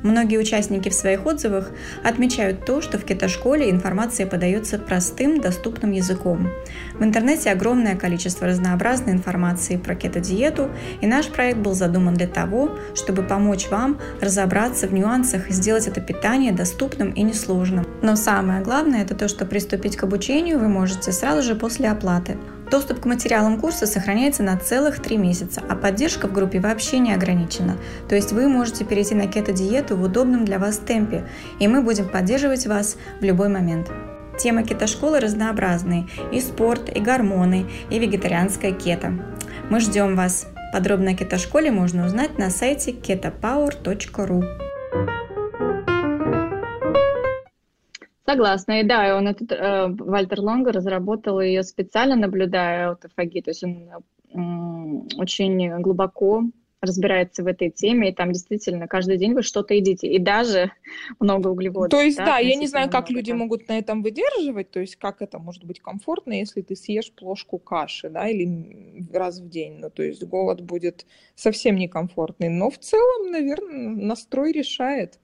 [0.07, 1.69] Многие участники в своих отзывах
[2.01, 6.49] отмечают то, что в кетошколе информация подается простым, доступным языком.
[6.93, 10.69] В интернете огромное количество разнообразной информации про кето-диету,
[11.01, 15.87] и наш проект был задуман для того, чтобы помочь вам разобраться в нюансах и сделать
[15.87, 17.85] это питание доступным и несложным.
[18.01, 22.37] Но самое главное– это то, что приступить к обучению вы можете сразу же после оплаты.
[22.69, 27.13] Доступ к материалам курса сохраняется на целых три месяца, а поддержка в группе вообще не
[27.13, 27.77] ограничена.
[28.09, 31.25] То есть вы можете перейти на кето-диету в удобном для вас темпе,
[31.59, 33.89] и мы будем поддерживать вас в любой момент.
[34.37, 39.13] Темы кето-школы разнообразные– и спорт, и гормоны, и вегетарианская кето.
[39.69, 40.47] Мы ждем вас.
[40.73, 44.43] Подробно о кето-школе можно узнать на сайте ketopower.ru.
[48.29, 48.81] Согласна.
[48.81, 53.41] И да, он этот э, Вальтер Лонго разработал ее специально, наблюдая аутофаги.
[53.41, 56.43] То есть он э, очень глубоко
[56.81, 60.71] разбирается в этой теме, и там действительно каждый день вы что-то едите, и даже
[61.19, 61.89] много углеводов.
[61.89, 63.39] То есть, да, да я не знаю, как люди там.
[63.39, 67.57] могут на этом выдерживать, то есть как это может быть комфортно, если ты съешь плошку
[67.57, 72.77] каши, да, или раз в день, ну, то есть голод будет совсем некомфортный, но в
[72.77, 75.19] целом, наверное, настрой решает.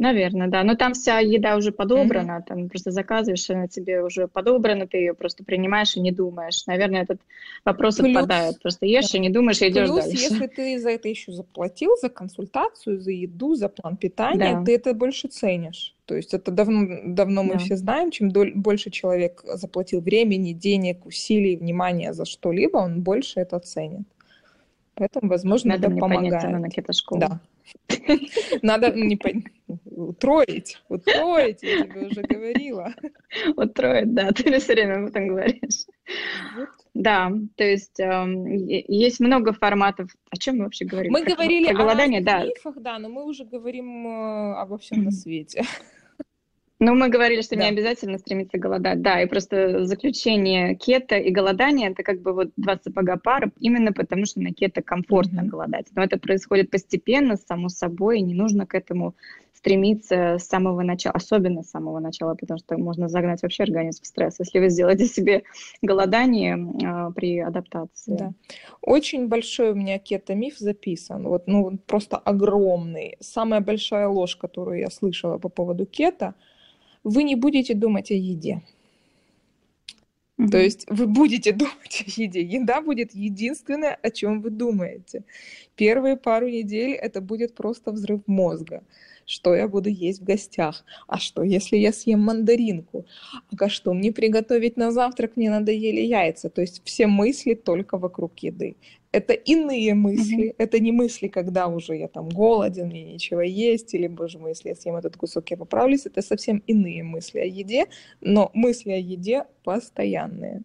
[0.00, 0.64] Наверное, да.
[0.64, 2.48] Но там вся еда уже подобрана, mm-hmm.
[2.48, 6.66] там просто заказываешь, она тебе уже подобрана, ты ее просто принимаешь и не думаешь.
[6.66, 7.20] Наверное, этот
[7.66, 8.62] вопрос Плюс, отпадает.
[8.62, 9.18] Просто ешь да.
[9.18, 10.22] и не думаешь, и идешь Плюс, дальше.
[10.22, 14.64] если ты за это еще заплатил, за консультацию, за еду, за план питания, да.
[14.64, 15.94] ты это больше ценишь.
[16.06, 17.58] То есть это давно, давно мы да.
[17.58, 23.40] все знаем, чем доль, больше человек заплатил времени, денег, усилий, внимания за что-либо, он больше
[23.40, 24.06] это ценит.
[24.94, 26.42] Поэтому, возможно, Надо это помогает.
[26.42, 27.20] Понять, на кетошколу.
[27.20, 27.40] Да.
[28.62, 29.18] Надо не
[29.84, 32.94] утроить, утроить, я тебе уже говорила.
[33.56, 35.86] Утроить, да, ты все время об этом говоришь.
[36.94, 38.26] Да, то есть э,
[38.88, 40.10] есть много форматов.
[40.30, 41.12] О чем мы вообще говорим?
[41.12, 42.44] Мы про, говорили про голодание, о да.
[42.44, 45.62] мифах, да, но мы уже говорим э, обо всем на свете.
[46.82, 47.62] Ну, мы говорили, что да.
[47.62, 49.02] не обязательно стремиться голодать.
[49.02, 53.92] Да, и просто заключение кето и голодания– это как бы вот два сапога пара, именно
[53.92, 55.46] потому что на кето комфортно mm-hmm.
[55.46, 55.86] голодать.
[55.94, 59.14] Но это происходит постепенно, само собой, и не нужно к этому
[59.52, 64.06] стремиться с самого начала, особенно с самого начала, потому что можно загнать вообще организм в
[64.06, 65.42] стресс, если вы сделаете себе
[65.82, 68.16] голодание э, при адаптации.
[68.16, 68.32] Да.
[68.80, 73.18] Очень большой у меня кето-миф записан, вот, ну, просто огромный.
[73.20, 76.34] Самая большая ложь, которую я слышала по поводу кето–
[77.04, 78.62] вы не будете думать о еде.
[80.38, 80.48] Mm-hmm.
[80.48, 82.42] То есть вы будете думать о еде.
[82.42, 85.24] Еда будет единственное, о чем вы думаете.
[85.76, 88.82] Первые пару недель это будет просто взрыв мозга
[89.30, 93.06] что я буду есть в гостях, а что, если я съем мандаринку,
[93.56, 98.36] а что мне приготовить на завтрак, мне надоели яйца, то есть все мысли только вокруг
[98.40, 98.74] еды.
[99.12, 100.54] Это иные мысли, mm-hmm.
[100.58, 104.68] это не мысли, когда уже я там голоден, мне нечего есть, или, боже мой, если
[104.68, 107.88] я съем этот кусок, я поправлюсь, это совсем иные мысли о еде,
[108.20, 110.62] но мысли о еде постоянные.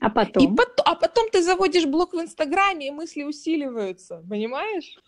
[0.00, 0.44] А потом?
[0.44, 4.98] И потом, а потом ты заводишь блог в Инстаграме, и мысли усиливаются, понимаешь?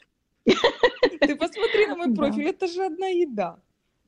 [0.47, 3.59] Ты посмотри на мой профиль, это же одна еда.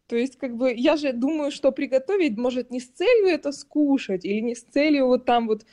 [0.09, 4.25] То есть, как бы, я же думаю, что приготовить может не с целью это скушать,
[4.25, 5.67] или не с целью вот там вот,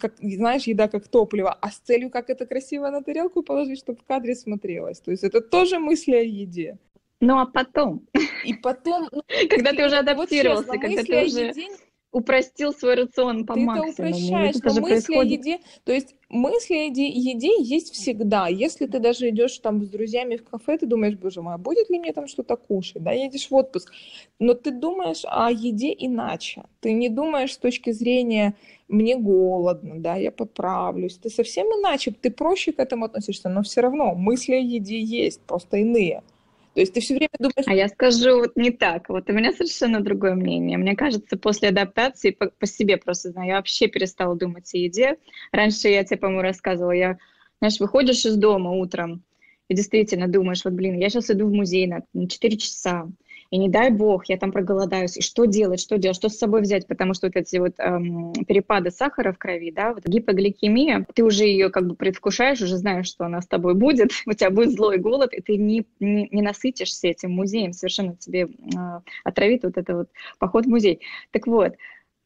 [0.00, 3.98] как, знаешь, еда как топливо, а с целью, как это красиво на тарелку положить, чтобы
[3.98, 5.00] в кадре смотрелось.
[5.00, 6.78] То есть это тоже мысли о еде.
[7.20, 8.06] Ну, а потом?
[8.44, 9.08] И потом...
[9.10, 11.46] Ну, когда ты уже адаптировался, вот когда ты уже...
[11.48, 11.66] Еде
[12.16, 13.92] упростил свой рацион по ты максимуму.
[13.94, 15.20] Ты это упрощаешь, но мысли происходит...
[15.20, 18.48] о еде, то есть мысли о еде, еде есть всегда.
[18.48, 21.90] Если ты даже идешь там с друзьями в кафе, ты думаешь, боже мой, а будет
[21.90, 23.92] ли мне там что-то кушать, да, едешь в отпуск,
[24.38, 26.62] но ты думаешь о еде иначе.
[26.80, 28.54] Ты не думаешь с точки зрения
[28.88, 31.18] мне голодно, да, я поправлюсь.
[31.18, 35.42] Ты совсем иначе, ты проще к этому относишься, но все равно мысли о еде есть,
[35.42, 36.22] просто иные.
[36.76, 37.66] То есть ты все время думаешь...
[37.66, 39.08] А я скажу вот не так.
[39.08, 40.76] Вот у меня совершенно другое мнение.
[40.76, 45.16] Мне кажется, после адаптации по, по себе просто знаю, я вообще перестала думать о еде.
[45.52, 47.16] Раньше я тебе, по-моему, рассказывала, я,
[47.60, 49.22] знаешь, выходишь из дома утром
[49.68, 53.08] и действительно думаешь, вот, блин, я сейчас иду в музей на, на 4 часа,
[53.50, 56.62] и не дай бог, я там проголодаюсь, и что делать, что делать, что с собой
[56.62, 61.24] взять, потому что вот эти вот эм, перепады сахара в крови, да, вот гипогликемия, ты
[61.24, 64.72] уже ее как бы предвкушаешь, уже знаешь, что она с тобой будет, у тебя будет
[64.72, 69.76] злой голод, и ты не, не, не насытишься этим музеем, совершенно тебе э, отравит вот
[69.76, 71.00] это вот поход в музей.
[71.30, 71.74] Так вот,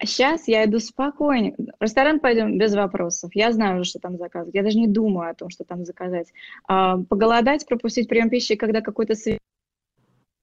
[0.02, 1.52] Сейчас я иду спокойно.
[1.78, 3.33] В ресторан пойдем без вопросов.
[3.35, 4.54] Я знаю уже, что там заказывать.
[4.54, 6.33] Я даже не думаю о том, что там заказать.
[6.66, 9.14] А, поголодать, пропустить прием пищи, когда какой-то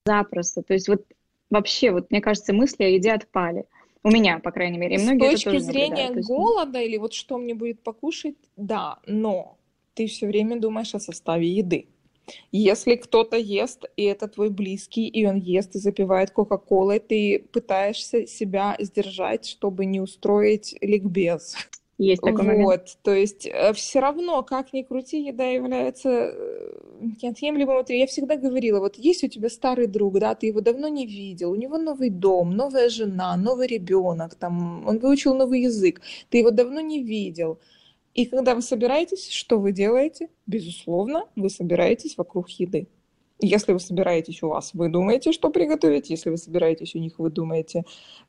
[0.08, 0.62] запросто.
[0.62, 1.06] То есть вот
[1.50, 3.66] вообще, вот мне кажется, мысли о еде отпали.
[4.04, 4.96] У меня, по крайней мере.
[4.96, 6.28] И многие С точки зрения есть...
[6.28, 9.58] голода или вот что мне будет покушать, да, но
[9.96, 11.88] ты все время думаешь о составе еды.
[12.52, 18.28] Если кто-то ест, и это твой близкий, и он ест и запивает Кока-Колой, ты пытаешься
[18.28, 21.56] себя сдержать, чтобы не устроить ликбез.
[21.98, 22.98] Есть такой вот, момент.
[23.02, 26.80] То есть э, все равно, как ни крути, еда является э,
[27.22, 27.84] неотъемлемым.
[27.90, 31.52] Я всегда говорила, вот есть у тебя старый друг, да, ты его давно не видел,
[31.52, 36.52] у него новый дом, новая жена, новый ребенок, там, он выучил новый язык, ты его
[36.52, 37.60] давно не видел.
[38.14, 40.30] И когда вы собираетесь, что вы делаете?
[40.48, 42.88] Безусловно, вы собираетесь вокруг еды.
[43.40, 46.10] Если вы собираетесь у вас, вы думаете, что приготовить.
[46.10, 47.84] Если вы собираетесь у них, вы думаете,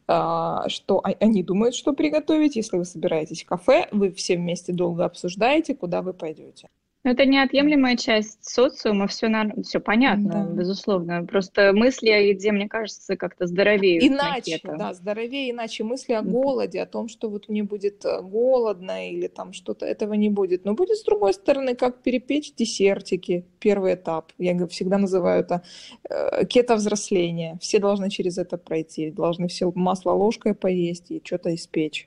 [0.07, 2.57] а, что они думают, что приготовить.
[2.57, 6.69] Если вы собираетесь в кафе, вы все вместе долго обсуждаете, куда вы пойдете.
[7.09, 9.51] Ну, это неотъемлемая часть социума, все, на...
[9.63, 10.53] все понятно, да.
[10.53, 11.25] безусловно.
[11.25, 14.07] Просто мысли о еде, мне кажется, как-то здоровее.
[14.07, 19.09] Иначе, да, здоровее, иначе мысли о голоде, о том, что вот мне будет э, голодно
[19.09, 20.67] или там что-то, этого не будет.
[20.67, 24.33] Но будет, с другой стороны, как перепечь десертики, первый этап.
[24.37, 25.63] Я всегда называю это
[26.11, 27.57] э, кето-взросление.
[27.63, 32.07] Все должны через это пройти, должны все масло ложкой поесть и что-то испечь.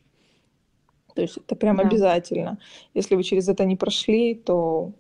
[1.16, 1.84] То есть это прям да.
[1.84, 2.58] обязательно.
[2.94, 4.92] Если вы через это не прошли, то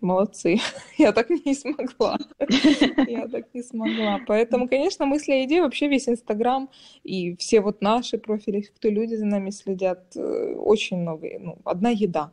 [0.00, 0.58] молодцы.
[0.98, 2.18] Я так не смогла.
[3.08, 4.20] Я так не смогла.
[4.26, 6.68] Поэтому, конечно, мысли о еде, вообще весь Инстаграм
[7.04, 11.28] и все вот наши профили, кто люди за нами следят, э, очень много.
[11.40, 12.32] Ну, одна еда.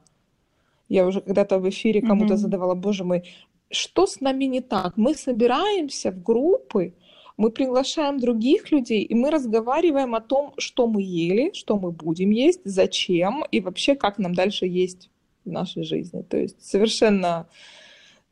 [0.89, 3.23] Я уже когда-то в эфире кому-то задавала, боже мой,
[3.71, 4.97] что с нами не так?
[4.97, 6.93] Мы собираемся в группы,
[7.37, 12.29] мы приглашаем других людей, и мы разговариваем о том, что мы ели, что мы будем
[12.29, 15.09] есть, зачем и вообще как нам дальше есть
[15.45, 16.21] в нашей жизни.
[16.21, 17.47] То есть совершенно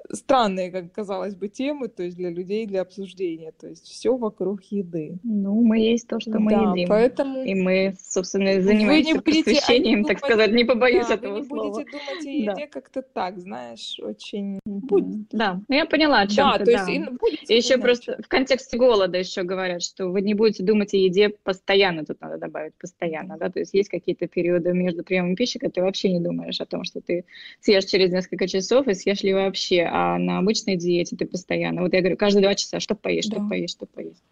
[0.10, 3.52] странные, как казалось бы, темы, то есть для людей, для обсуждения.
[3.60, 5.18] То есть все вокруг еды.
[5.24, 6.90] Ну, мы есть то, что мы да, едим.
[6.90, 7.44] Поэтому...
[7.44, 11.42] И мы, собственно, занимаемся вы не просвещением, думать, так сказать, не побоюсь да, этого вы
[11.42, 11.70] не слова.
[11.70, 12.68] будете думать о еде да.
[12.68, 14.60] как-то так, знаешь, очень...
[14.66, 15.28] Будет.
[15.32, 17.28] Да, ну я поняла, о чем да, ты, то есть да.
[17.48, 21.30] И еще просто в контексте голода еще говорят, что вы не будете думать о еде
[21.30, 25.72] постоянно, тут надо добавить постоянно, да, то есть есть какие-то периоды между приемом пищи, когда
[25.72, 27.26] ты вообще не думаешь о том, что ты
[27.60, 31.82] съешь через несколько часов и съешь ли вообще, а на обычной диете ты постоянно.
[31.82, 33.38] Вот я говорю, каждые два часа, что поесть, да.
[33.38, 34.24] что поесть, что поесть.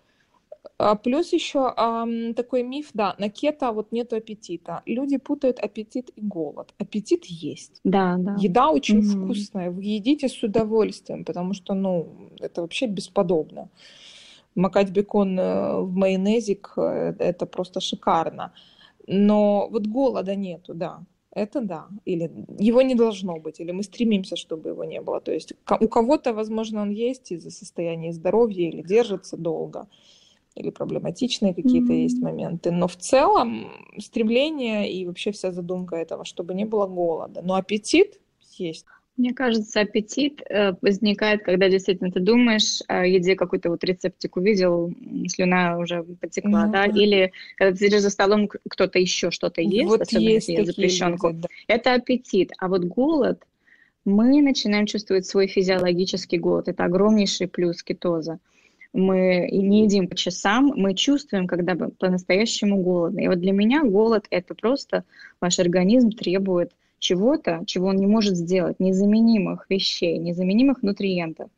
[0.78, 4.82] А плюс еще а, такой миф, да, на кето вот нету аппетита.
[4.86, 6.74] Люди путают аппетит и голод.
[6.78, 7.82] Аппетит есть.
[7.84, 8.38] Да, да.
[8.40, 9.26] Еда очень угу.
[9.26, 9.72] вкусная.
[9.72, 13.70] Вы едите с удовольствием, потому что, ну, это вообще бесподобно.
[14.56, 18.54] Макать бекон э, в майонезик э,– это просто шикарно.
[19.06, 21.02] Но вот голода нету, да.
[21.40, 21.88] Это да.
[22.04, 25.22] Или его не должно быть, или мы стремимся, чтобы его не было.
[25.22, 29.88] То есть у кого-то, возможно, он есть из-за состояния здоровья или держится долго,
[30.56, 32.04] или проблематичные какие-то mm-hmm.
[32.04, 32.72] есть моменты.
[32.72, 37.42] Но в целом стремление и вообще вся задумка этого, чтобы не было голода.
[37.42, 38.20] Но аппетит
[38.58, 38.86] есть.
[39.20, 44.94] Мне кажется, аппетит э, возникает, когда действительно ты думаешь о еде, какой-то вот рецептик увидел,
[45.28, 46.88] слюна уже потекла, ну, да?
[46.88, 50.64] да, или когда ты сидишь за столом, кто-то еще что-то ест, вот особенно есть если
[50.64, 51.28] запрещенку.
[51.28, 51.48] Люди, да.
[51.68, 52.54] Это аппетит.
[52.60, 53.44] А вот голод,
[54.06, 56.70] мы начинаем чувствовать свой физиологический голод.
[56.70, 58.40] Это огромнейший плюс кетоза.
[58.94, 63.26] Мы не едим по часам, мы чувствуем, когда по-настоящему голодны.
[63.26, 65.04] И вот для меня голод– это просто
[65.42, 71.50] ваш организм требует чего-то, чего он не может сделать, незаменимых вещей, незаменимых нутриентов.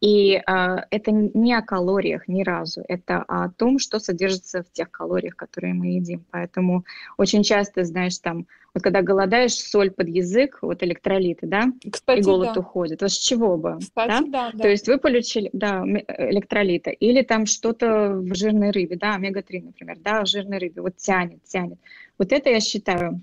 [0.00, 4.90] И э, это не о калориях ни разу, это о том, что содержится в тех
[4.90, 6.24] калориях, которые мы едим.
[6.30, 6.84] Поэтому
[7.16, 12.22] очень часто, знаешь, там, вот когда голодаешь, соль под язык, вот электролиты, да, Кстати, и
[12.22, 12.60] голод да.
[12.60, 13.02] уходит.
[13.02, 13.78] Вот с чего бы?
[13.78, 14.20] Кстати, да?
[14.26, 14.58] Да, да.
[14.58, 19.98] То есть вы получили, да, электролиты, или там что-то в жирной рыбе, да, омега-3, например,
[20.00, 21.78] да, в жирной рыбе, вот тянет, тянет.
[22.18, 23.22] Вот это я считаю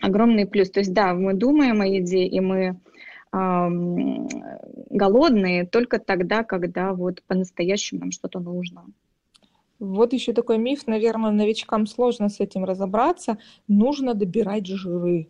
[0.00, 0.70] огромный плюс.
[0.70, 2.80] То есть, да, мы думаем о еде, и мы
[4.90, 8.86] голодные только тогда, когда вот по-настоящему нам что-то нужно.
[9.78, 13.38] Вот еще такой миф, наверное, новичкам сложно с этим разобраться.
[13.68, 15.28] Нужно добирать жиры.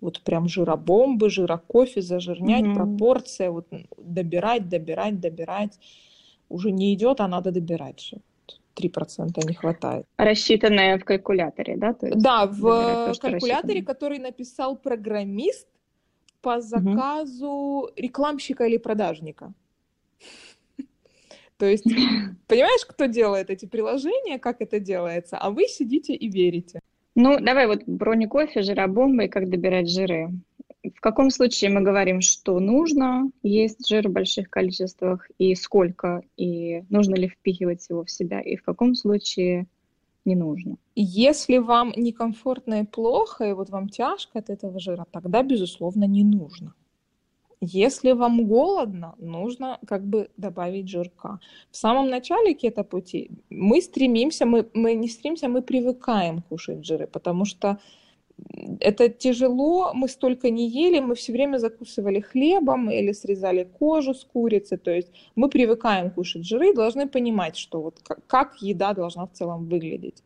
[0.00, 2.74] Вот прям жиробомбы, жирокофе, зажирнять, mm-hmm.
[2.74, 3.66] пропорция, вот
[3.98, 5.78] добирать, добирать, добирать.
[6.48, 8.18] Уже не идет, а надо добирать же.
[8.80, 10.06] 3% не хватает.
[10.16, 11.92] Рассчитанное в калькуляторе, да?
[11.92, 15.68] То есть да, в то, калькуляторе, который написал программист
[16.42, 17.90] по заказу угу.
[17.96, 19.52] рекламщика или продажника.
[21.58, 21.84] То есть,
[22.46, 26.80] понимаешь, кто делает эти приложения, как это делается, а вы сидите и верите.
[27.14, 30.30] Ну, давай вот бронекофе, жиробомба и как добирать жиры.
[30.82, 36.84] В каком случае мы говорим, что нужно есть жир в больших количествах и сколько, и
[36.88, 39.66] нужно ли впихивать его в себя, и в каком случае
[40.24, 40.76] не нужно.
[40.94, 46.24] Если вам некомфортно и плохо, и вот вам тяжко от этого жира, тогда, безусловно, не
[46.24, 46.74] нужно.
[47.62, 51.40] Если вам голодно, нужно как бы добавить жирка.
[51.70, 57.44] В самом начале кето-пути мы стремимся, мы, мы не стремимся, мы привыкаем кушать жиры, потому
[57.44, 57.78] что
[58.80, 64.24] это тяжело, мы столько не ели, мы все время закусывали хлебом или срезали кожу с
[64.24, 69.26] курицы, то есть мы привыкаем кушать жиры, должны понимать, что вот как, как еда должна
[69.26, 70.22] в целом выглядеть.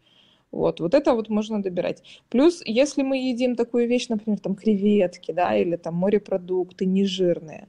[0.51, 2.03] Вот, вот это вот можно добирать.
[2.29, 7.67] Плюс, если мы едим такую вещь, например, там креветки, да, или там морепродукты нежирные,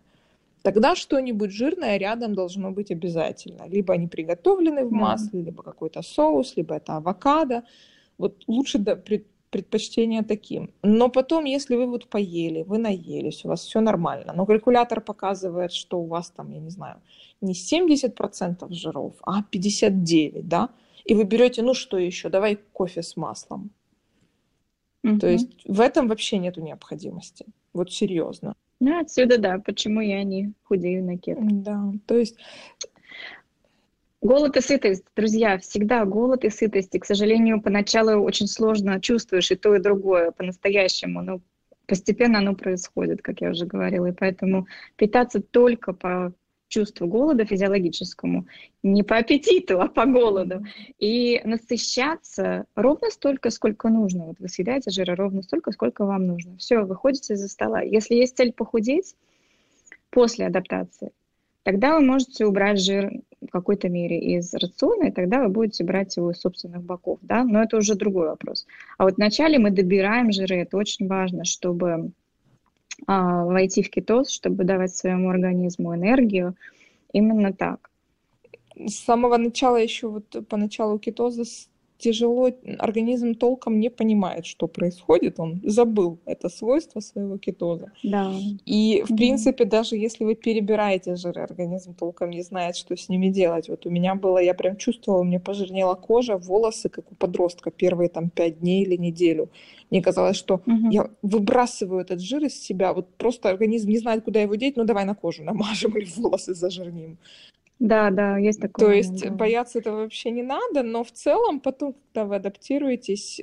[0.61, 3.67] тогда что-нибудь жирное рядом должно быть обязательно.
[3.67, 7.63] Либо они приготовлены в масле, либо какой-то соус, либо это авокадо.
[8.19, 8.95] Вот лучше да,
[9.55, 10.69] предпочтение таким.
[10.83, 15.71] Но потом, если вы вот поели, вы наелись, у вас все нормально, но калькулятор показывает,
[15.71, 16.95] что у вас там, я не знаю,
[17.39, 20.69] не 70% жиров, а 59%, да,
[21.05, 23.69] и вы берете, ну что еще, давай кофе с маслом.
[25.05, 25.19] Угу.
[25.19, 27.45] То есть в этом вообще нету необходимости.
[27.73, 28.55] Вот серьезно.
[28.81, 31.41] Ну, отсюда, да, почему я не худею на кето.
[31.43, 32.35] Да, то есть...
[34.21, 36.95] Голод и сытость, друзья, всегода голод и сытость.
[36.95, 41.21] И, к сожалению, поначалу очень сложно чувствуешь и то, и другое по-настоящему.
[41.21, 41.41] Но
[41.85, 44.07] постепенно оно происходит, как я уже говорила.
[44.07, 46.33] И поэтому питаться только по
[46.67, 48.47] чувству голода физиологическому,
[48.83, 50.65] не по аппетиту, а по голоду.
[50.97, 54.25] И насыщаться ровно столько, сколько нужно.
[54.25, 56.57] Вот вы съедаете жира ровно столько, сколько вам нужно.
[56.57, 57.81] Все, выходите из-за стола.
[57.81, 59.15] Если есть цель похудеть
[60.09, 61.11] после адаптации,
[61.63, 63.11] тогда вы можете убрать жир
[63.47, 67.43] в какой-то мере из рациона, и тогда вы будете брать его из собственных боков, да,
[67.43, 68.65] но это уже другой вопрос.
[68.97, 72.11] А вот вначале мы добираем жиры, это очень важно, чтобы
[73.07, 76.55] а, войти в кетоз, чтобы давать своему организму энергию.
[77.13, 77.89] Именно так.
[78.75, 81.43] С самого начала еще вот по началу кетоза
[81.97, 87.91] тяжело, организм толком не понимает, что происходит, он забыл это свойство своего кетоза.
[88.03, 88.33] Да.
[88.65, 89.17] И, в mm-hmm.
[89.17, 93.69] принципе, даже если вы перебираете жиры, организм толком не знает, что с ними делать.
[93.69, 97.71] Вот у меня было, я прям чувствовала, у меня пожирнела кожа, волосы, как у подростка,
[97.71, 99.49] первые там пять дней или неделю.
[99.89, 100.91] Мне казалось, что mm-hmm.
[100.91, 104.83] я выбрасываю этот жир из себя, вот просто организм не знает, куда его деть, ну
[104.83, 107.17] давай на кожу намажем или волосы зажирним.
[107.79, 108.85] Да, да, есть такое.
[108.85, 109.31] То есть да.
[109.31, 113.41] бояться этого вообще не надо, но в целом потом, когда вы адаптируетесь,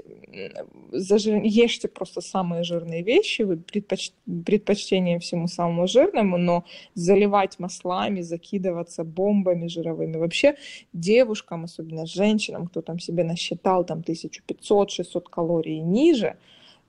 [0.90, 1.42] зажир...
[1.42, 4.12] ешьте просто самые жирные вещи, вы предпоч...
[4.46, 6.64] предпочтение всему самому жирному, но
[6.94, 10.16] заливать маслами, закидываться бомбами жировыми.
[10.16, 10.56] Вообще
[10.94, 16.36] девушкам, особенно женщинам, кто там себе насчитал там 1500-600 калорий ниже,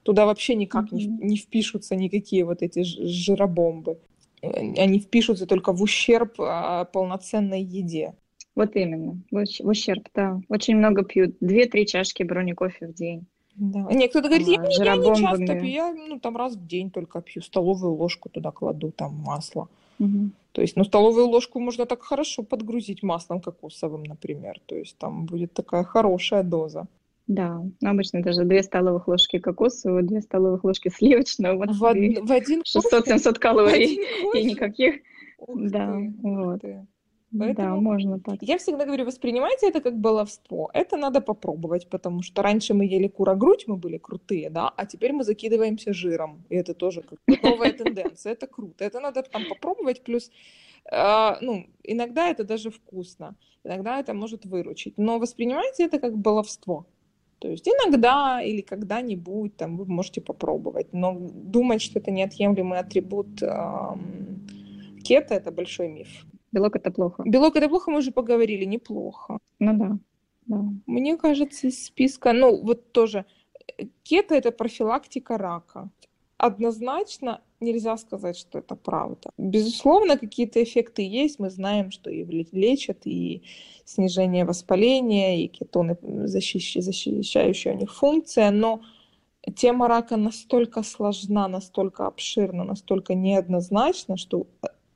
[0.03, 0.95] туда вообще никак mm-hmm.
[0.95, 3.97] не, не впишутся никакие вот эти жиробомбы
[4.43, 8.13] они впишутся только в ущерб а, полноценной еде.
[8.55, 10.39] Вот именно, в ущерб, да.
[10.49, 11.35] Очень много пьют.
[11.39, 13.25] Две-три чашки брони кофе в день.
[13.55, 13.81] Да.
[13.91, 16.91] Не, кто-то говорит, я, а, я не часто пью, я ну, там раз в день
[16.91, 19.69] только пью, столовую ложку туда кладу, там масло.
[19.99, 20.31] Угу.
[20.51, 24.59] То есть, ну, столовую ложку можно так хорошо подгрузить маслом кокосовым, например.
[24.65, 26.87] То есть там будет такая хорошая доза.
[27.27, 31.55] Да, обычно даже две столовых ложки кокосового, две столовых ложки сливочного.
[31.55, 31.95] Вот в, од...
[31.95, 33.99] в один 600-700 калорий
[34.33, 34.95] и никаких.
[35.37, 36.61] Ух да, ты, вот.
[36.61, 36.87] Ты.
[37.37, 38.35] Поэтому да, можно так.
[38.41, 40.69] Я всегда говорю, воспринимайте это как баловство.
[40.73, 45.13] Это надо попробовать, потому что раньше мы ели кура-грудь, мы были крутые, да, а теперь
[45.13, 46.45] мы закидываемся жиром.
[46.49, 48.33] И это тоже как новая тенденция.
[48.33, 48.83] Это круто.
[48.83, 50.03] Это надо там попробовать.
[50.03, 50.29] Плюс,
[50.91, 53.35] э, ну, иногда это даже вкусно.
[53.63, 54.97] Иногда это может выручить.
[54.97, 56.85] Но воспринимайте это как баловство.
[57.43, 63.41] То есть иногда или когда-нибудь там вы можете попробовать, но думать, что это неотъемлемый атрибут
[63.41, 64.47] эм,
[65.03, 66.07] кето, это большой миф.
[66.53, 67.23] Белок это плохо.
[67.25, 69.39] Белок это плохо, мы уже поговорили, неплохо.
[69.59, 69.97] Ну да.
[70.45, 70.63] да.
[70.85, 73.25] Мне кажется, из списка, ну вот тоже,
[74.03, 75.89] кето это профилактика рака.
[76.37, 79.29] Однозначно нельзя сказать, что это правда.
[79.37, 81.39] Безусловно, какие-то эффекты есть.
[81.39, 83.43] Мы знаем, что и лечат, и
[83.85, 88.81] снижение воспаления, и кетоны, защищающая у них функция, но
[89.55, 94.47] тема рака настолько сложна, настолько обширна, настолько неоднозначна, что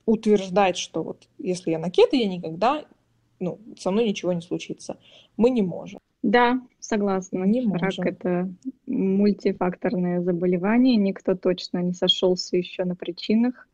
[0.05, 2.85] утверждать, что вот если я на кето, я никогда,
[3.39, 4.97] ну, со мной ничего не случится,
[5.35, 5.99] мы не можем.
[6.27, 7.45] Да, согласна.
[7.45, 8.49] Не Рак это
[8.85, 13.65] мультифакторное заболевание, никто точно не сошелся еще на причинах.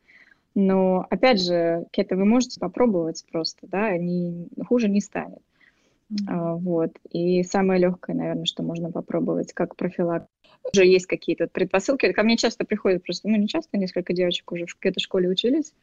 [0.54, 5.40] Но, опять же, кето вы можете попробовать просто, да, не, хуже не станет.
[6.12, 6.26] Mm-hmm.
[6.28, 6.92] А, вот.
[7.10, 10.30] И самое легкое, наверное, что можно попробовать, как профилактика.
[10.72, 12.12] Уже есть какие-то предпосылки.
[12.12, 15.74] Ко мне часто приходят просто, ну, не часто, несколько девочек уже в кето-школе учились,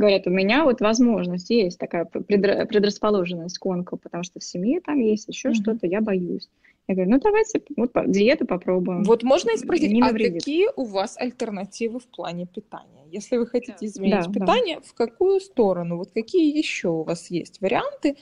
[0.00, 4.98] говорят, у меня вот возможность есть такая предрасположенность к онко, потому что в семье там
[4.98, 5.54] есть еще mm-hmm.
[5.54, 6.48] что-то, я боюсь.
[6.88, 9.04] Я говорю, ну давайте вот диету попробуем.
[9.04, 13.04] Вот можно и спросить, не а какие у вас альтернативы в плане питания?
[13.10, 14.82] Если вы хотите изменить да, питание, да.
[14.84, 15.98] в какую сторону?
[15.98, 18.16] Вот какие еще у вас есть варианты?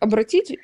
[0.00, 0.58] Обратить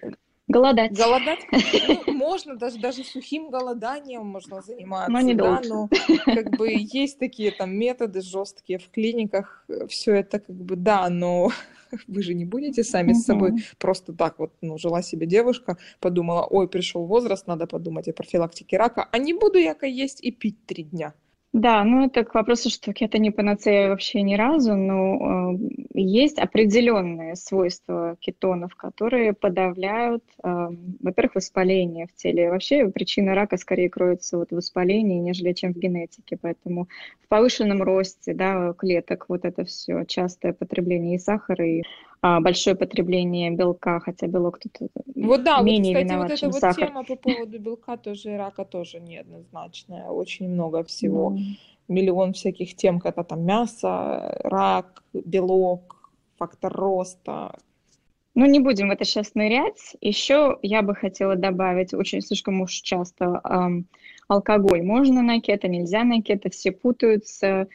[0.49, 0.93] Голодать.
[0.93, 5.11] Голодать ну, можно, даже, даже сухим голоданием можно заниматься.
[5.11, 5.89] Но не да, но
[6.25, 11.51] как бы есть такие там методы жесткие в клиниках, все это как бы да, но
[12.09, 16.45] вы же не будете сами с собой просто так вот, ну, жила себе девушка, подумала,
[16.45, 20.67] ой, пришел возраст, надо подумать о профилактике рака, а не буду я есть и пить
[20.67, 21.15] три дня.
[21.53, 25.59] Да, ну это к вопросу, что это не панацея вообще ни разу, но э,
[25.93, 30.69] есть определенные свойства кетонов, которые подавляют, э,
[31.01, 32.51] во-первых, воспаление в теле.
[32.51, 36.39] Вообще причина рака скорее кроется вот в воспалении, нежели чем в генетике.
[36.41, 36.89] Поэтому
[37.23, 41.83] в повышенном росте да, клеток вот это все, частое потребление и сахара, и
[42.23, 46.47] большое потребление белка, хотя белок тут э, вот да, менее вот, кстати, виноват, вот эта
[46.47, 46.87] вот сахар.
[46.89, 50.07] тема по поводу белка тоже и рака тоже неоднозначная.
[50.07, 51.33] Очень много всего.
[51.33, 51.41] Mm.
[51.89, 57.59] Миллион всяких тем, когда там мясо, рак, белок, фактор роста.
[58.35, 59.97] Ну, не будем в это сейчас нырять.
[60.01, 63.87] Еще я бы хотела добавить, очень слишком уж часто эм,
[64.29, 64.83] алкоголь.
[64.83, 67.67] Можно на кето, нельзя на кето, все путаются.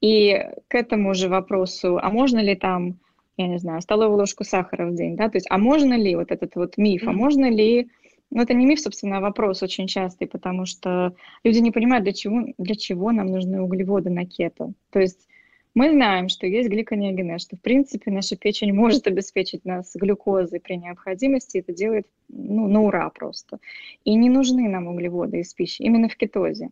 [0.00, 0.36] И
[0.68, 2.98] к этому же вопросу, а можно ли там
[3.36, 6.30] я не знаю, столовую ложку сахара в день, да, то есть, а можно ли вот
[6.30, 7.88] этот вот миф, а можно ли,
[8.30, 11.14] ну, это не миф, собственно, а вопрос очень частый, потому что
[11.44, 15.26] люди не понимают, для чего, для чего нам нужны углеводы на кето, то есть
[15.74, 20.76] мы знаем, что есть гликонеогенез, что, в принципе, наша печень может обеспечить нас глюкозой при
[20.76, 23.58] необходимости, это делает, ну, на ура просто.
[24.04, 26.68] И не нужны нам углеводы из пищи, именно в кетозе.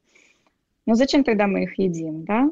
[0.85, 2.51] Но зачем тогда мы их едим, да?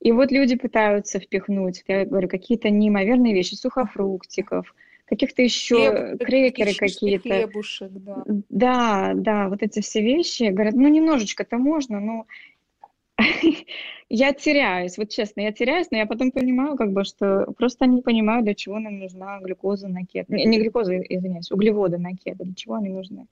[0.00, 4.74] И вот люди пытаются впихнуть, я говорю, какие-то неимоверные вещи, сухофруктиков,
[5.04, 7.28] каких-то еще Хлеб, крекеры какие-то.
[7.28, 8.24] Хлебушек, да.
[8.48, 10.44] Да, да, вот эти все вещи.
[10.44, 12.26] Говорят, ну немножечко-то можно, но
[14.08, 18.00] я теряюсь, вот честно, я теряюсь, но я потом понимаю, как бы, что просто не
[18.00, 20.34] понимаю, для чего нам нужна глюкоза на кето.
[20.34, 23.26] Не, не глюкоза, извиняюсь, углеводы на кето, для чего они нужны.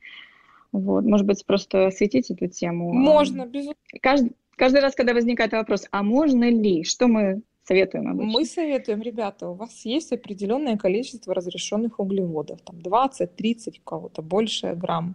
[0.72, 2.92] Вот, может быть, просто осветить эту тему.
[2.92, 3.80] Можно, безусловно.
[4.02, 8.32] Каждый, Каждый раз, когда возникает вопрос, а можно ли, что мы советуем обычно?
[8.32, 14.74] Мы советуем, ребята, у вас есть определенное количество разрешенных углеводов, там 20-30, у кого-то больше
[14.74, 15.14] грамм.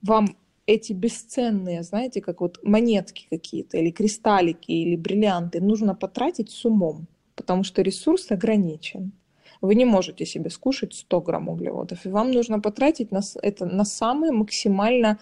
[0.00, 6.64] Вам эти бесценные, знаете, как вот монетки какие-то, или кристаллики, или бриллианты, нужно потратить с
[6.64, 9.12] умом, потому что ресурс ограничен.
[9.60, 13.84] Вы не можете себе скушать 100 грамм углеводов, и вам нужно потратить на, это на
[13.84, 15.18] самые максимально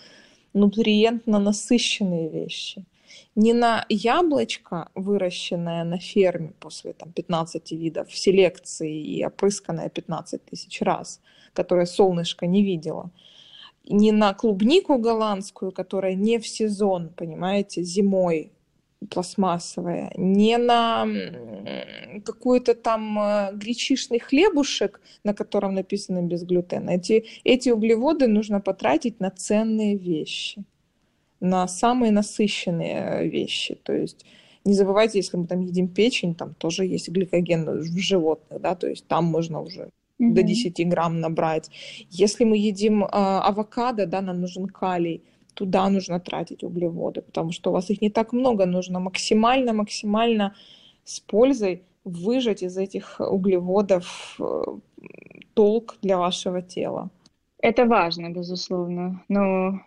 [0.52, 2.84] нутриентно насыщенные вещи–
[3.36, 10.80] не на яблочко, выращенное на ферме после там, 15 видов селекции и опрысканное 15 тысяч
[10.80, 11.20] раз,
[11.52, 13.10] которое солнышко не видело,
[13.88, 18.52] не на клубнику голландскую, которая не в сезон, понимаете, зимой
[19.10, 21.06] пластмассовая, не на
[22.24, 26.90] какой-то там э, гречишный хлебушек, на котором написано без глютена.
[26.90, 30.64] Эти, эти углеводы нужно потратить на ценные вещи
[31.40, 33.78] на самые насыщенные вещи.
[33.82, 34.24] То есть
[34.64, 38.88] не забывайте, если мы там едим печень, там тоже есть гликоген в животных, да, то
[38.88, 40.32] есть там можно уже mm-hmm.
[40.32, 41.70] до 10 грамм набрать.
[42.10, 45.22] Если мы едим э, авокадо, да, нам нужен калий,
[45.54, 50.54] туда нужно тратить углеводы, потому что у вас их не так много, нужно максимально-максимально
[51.04, 54.62] с пользой выжать из этих углеводов э,
[55.54, 57.10] толк для вашего тела.
[57.58, 59.80] Это важно, безусловно, но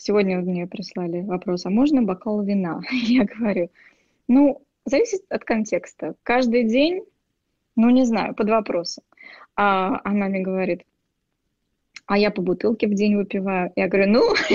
[0.00, 2.80] Сегодня мне прислали вопрос, а можно бокал вина?
[2.90, 3.68] Я говорю,
[4.28, 6.14] ну, зависит от контекста.
[6.22, 7.02] Каждый день,
[7.74, 9.02] ну, не знаю, под вопросом.
[9.56, 10.84] А она мне говорит,
[12.06, 13.72] а я по бутылке в день выпиваю.
[13.74, 14.34] Я говорю, ну,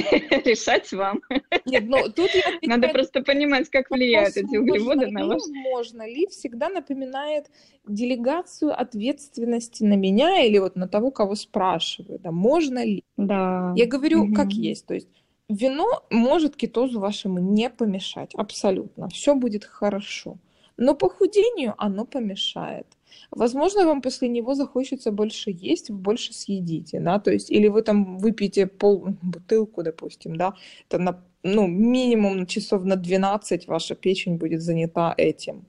[0.46, 1.22] решать вам.
[1.66, 5.42] Нет, ну тут я Надо просто понимать, как влияют эти углеводы на ваш...
[5.50, 7.52] Можно ли всегда напоминает
[7.86, 13.04] делегацию ответственности на меня или вот на того, кого спрашиваю, да, можно ли?
[13.18, 13.74] Да.
[13.76, 14.34] Я говорю, угу.
[14.34, 20.38] как есть, то есть вино может кетозу вашему не помешать, абсолютно, все будет хорошо,
[20.78, 22.88] но похудению оно помешает.
[23.32, 28.18] Возможно, вам после него захочется больше есть, больше съедите, да, то есть, или вы там
[28.18, 30.54] выпьете пол бутылку, допустим, да,
[30.90, 35.66] это на, ну, минимум часов на 12 ваша печень будет занята этим.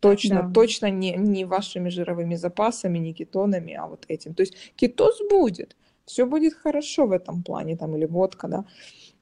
[0.00, 0.50] Точно, да.
[0.50, 4.34] точно не, не вашими жировыми запасами, не кетонами, а вот этим.
[4.34, 5.76] То есть кетоз будет,
[6.10, 8.64] все будет хорошо в этом плане, там, или водка, да,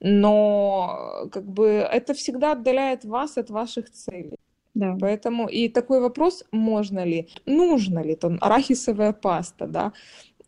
[0.01, 4.39] но как бы это всегда отдаляет вас от ваших целей.
[4.74, 4.97] Да.
[5.01, 9.93] Поэтому и такой вопрос, можно ли, нужно ли там арахисовая паста, да,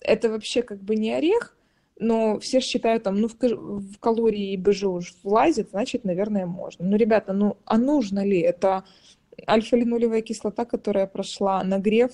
[0.01, 1.57] это вообще как бы не орех,
[1.99, 6.86] но все считают там, ну, в, в калории БЖ уж влазит, значит, наверное, можно.
[6.86, 8.41] Ну, ребята, ну, а нужно ли?
[8.41, 8.84] Это
[9.47, 12.12] альфа-линолевая кислота, которая прошла нагрев,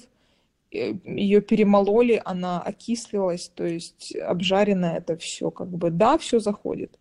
[1.05, 6.99] ее перемололи, она окислилась, то есть обжаренное это все, как бы, да, все заходит.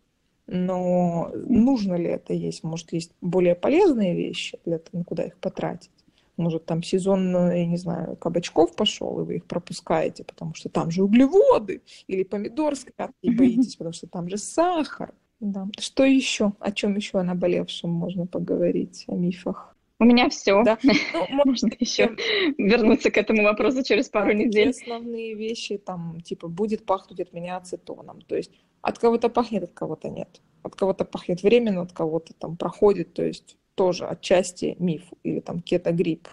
[0.48, 2.64] Но нужно ли это есть?
[2.64, 5.90] Может, есть более полезные вещи для того, куда их потратить?
[6.38, 10.92] Может, там сезон, я не знаю, кабачков пошел, и вы их пропускаете, потому что там
[10.92, 12.86] же углеводы, или помидор с
[13.22, 15.14] и боитесь, потому что там же сахар.
[15.40, 15.68] Да.
[15.80, 16.54] Что еще?
[16.60, 19.75] О чем еще о наболевшем можно поговорить, о мифах?
[20.06, 20.64] У меня все.
[20.64, 20.78] Да.
[21.14, 22.16] Ну, можно еще
[22.58, 24.70] вернуться к этому вопросу через пару недель.
[24.70, 28.22] Основные вещи, там, типа, будет пахнуть от меня ацетоном.
[28.22, 28.52] То есть
[28.82, 30.42] от кого-то пахнет, от кого-то нет.
[30.62, 35.62] От кого-то пахнет временно, от кого-то там проходит, то есть тоже отчасти миф или там
[35.62, 36.28] кетогрипп.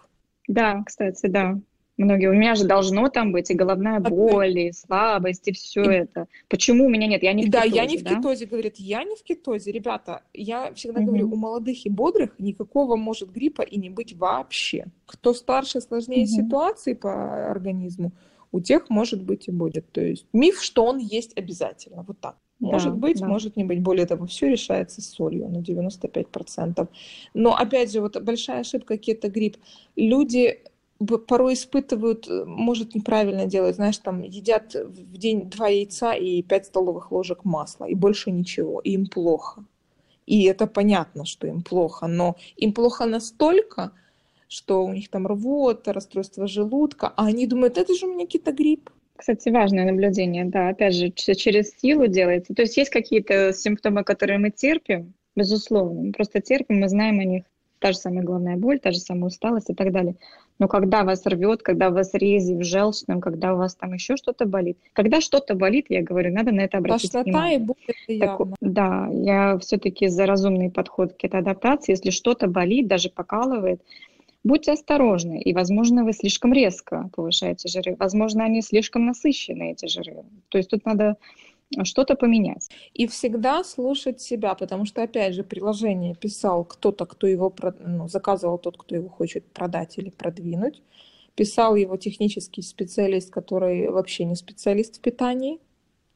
[0.49, 1.59] Да, кстати, да.
[2.03, 2.29] Многие.
[2.29, 6.27] У меня же должно там быть и головная боль, и слабость, и все это.
[6.49, 7.23] Почему у меня нет?
[7.23, 7.75] Я не в да, кетозе.
[7.75, 9.71] Да, я не в кетозе, говорит, я не в кетозе.
[9.71, 11.09] Ребята, я всегда угу.
[11.09, 14.87] говорю, у молодых и бодрых никакого может гриппа и не быть вообще.
[15.07, 16.31] Кто старше, сложнее угу.
[16.31, 18.13] ситуации по организму,
[18.51, 19.91] у тех может быть и будет.
[19.93, 22.05] То есть миф, что он есть обязательно.
[22.07, 22.37] Вот так.
[22.63, 23.27] Может да, быть, да.
[23.27, 23.83] может не быть.
[23.83, 26.89] Более того, все решается с солью на 95%.
[27.35, 29.57] Но, опять же, вот большая ошибка кетогрипп.
[29.97, 30.61] Люди
[31.07, 36.67] порой испытывают, э, может, неправильно делать, знаешь, там едят в день два яйца и пять
[36.67, 39.65] столовых ложек масла, и больше ничего, и им плохо.
[40.27, 43.93] И это понятно, что им плохо, но им плохо настолько,
[44.49, 48.91] что у них там рвота, расстройство желудка, а они думают, это же у меня кетогрипп.
[49.17, 52.55] Кстати, важное наблюдение, да, опять же, через силу делается.
[52.55, 57.25] То есть есть какие-то симптомы, которые мы терпим, безусловно, мы просто терпим, мы знаем о
[57.25, 57.45] них,
[57.79, 60.17] та же самая головная боль, та же самая усталость и так далее.
[60.59, 64.17] Но когда вас рвет, когда у вас рези в желчном, когда у вас там еще
[64.17, 67.59] что-то болит, когда что-то болит, я говорю, надо на это обратить Тошнота внимание.
[67.59, 71.93] и боль так, Да, я все-таки за разумный подход к этой адаптации.
[71.93, 73.83] Если что-то болит, даже покалывает,
[74.45, 80.25] Будьте осторожны, и, возможно, вы слишком резко повышаете жиры, возможно, они слишком насыщены, эти жиры.
[80.49, 81.17] То есть тут надо
[81.85, 82.69] что-то поменять.
[82.95, 88.59] И всегда слушать себя, потому что, опять же, приложение писал кто-то, кто его ну, заказывал,
[88.59, 90.83] тот, кто его хочет продать или продвинуть.
[91.35, 95.61] Писал его технический специалист, который вообще не специалист в питании,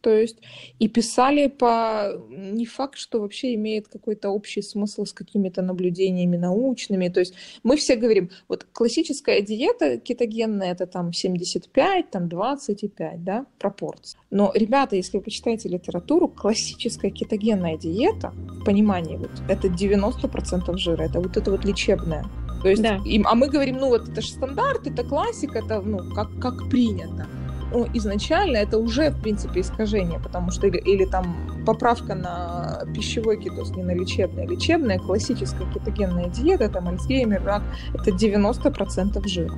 [0.07, 0.37] то есть
[0.79, 7.09] и писали по не факт, что вообще имеет какой-то общий смысл с какими-то наблюдениями научными.
[7.09, 7.35] То есть
[7.65, 14.17] мы все говорим, вот классическая диета кетогенная это там 75, там 25, да, пропорций.
[14.31, 21.03] Но, ребята, если вы почитаете литературу, классическая кетогенная диета, в понимании вот, это 90% жира,
[21.03, 22.25] это вот это вот лечебная.
[22.63, 23.01] То есть, да.
[23.05, 26.71] им, а мы говорим, ну вот это же стандарт, это классика, это ну как, как
[26.71, 27.27] принято
[27.73, 31.37] ну, изначально это уже, в принципе, искажение, потому что или, или там
[31.67, 37.63] поправка на пищевой кетоз, не на лечебный, а лечебная, классическая кетогенная диета, там альцгеймер, рак,
[37.95, 39.55] это 90% жира.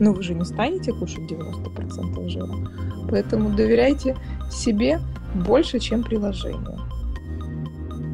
[0.00, 2.54] Но вы же не станете кушать 90% жира.
[3.10, 4.16] Поэтому доверяйте
[4.50, 5.00] себе
[5.34, 6.78] больше, чем приложению.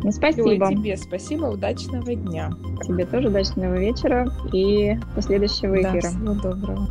[0.02, 0.50] Ну, спасибо.
[0.50, 2.50] Всего тебе спасибо, удачного дня.
[2.86, 5.92] Тебе тоже удачного вечера и до следующего эфира.
[5.92, 6.88] Да, всего доброго.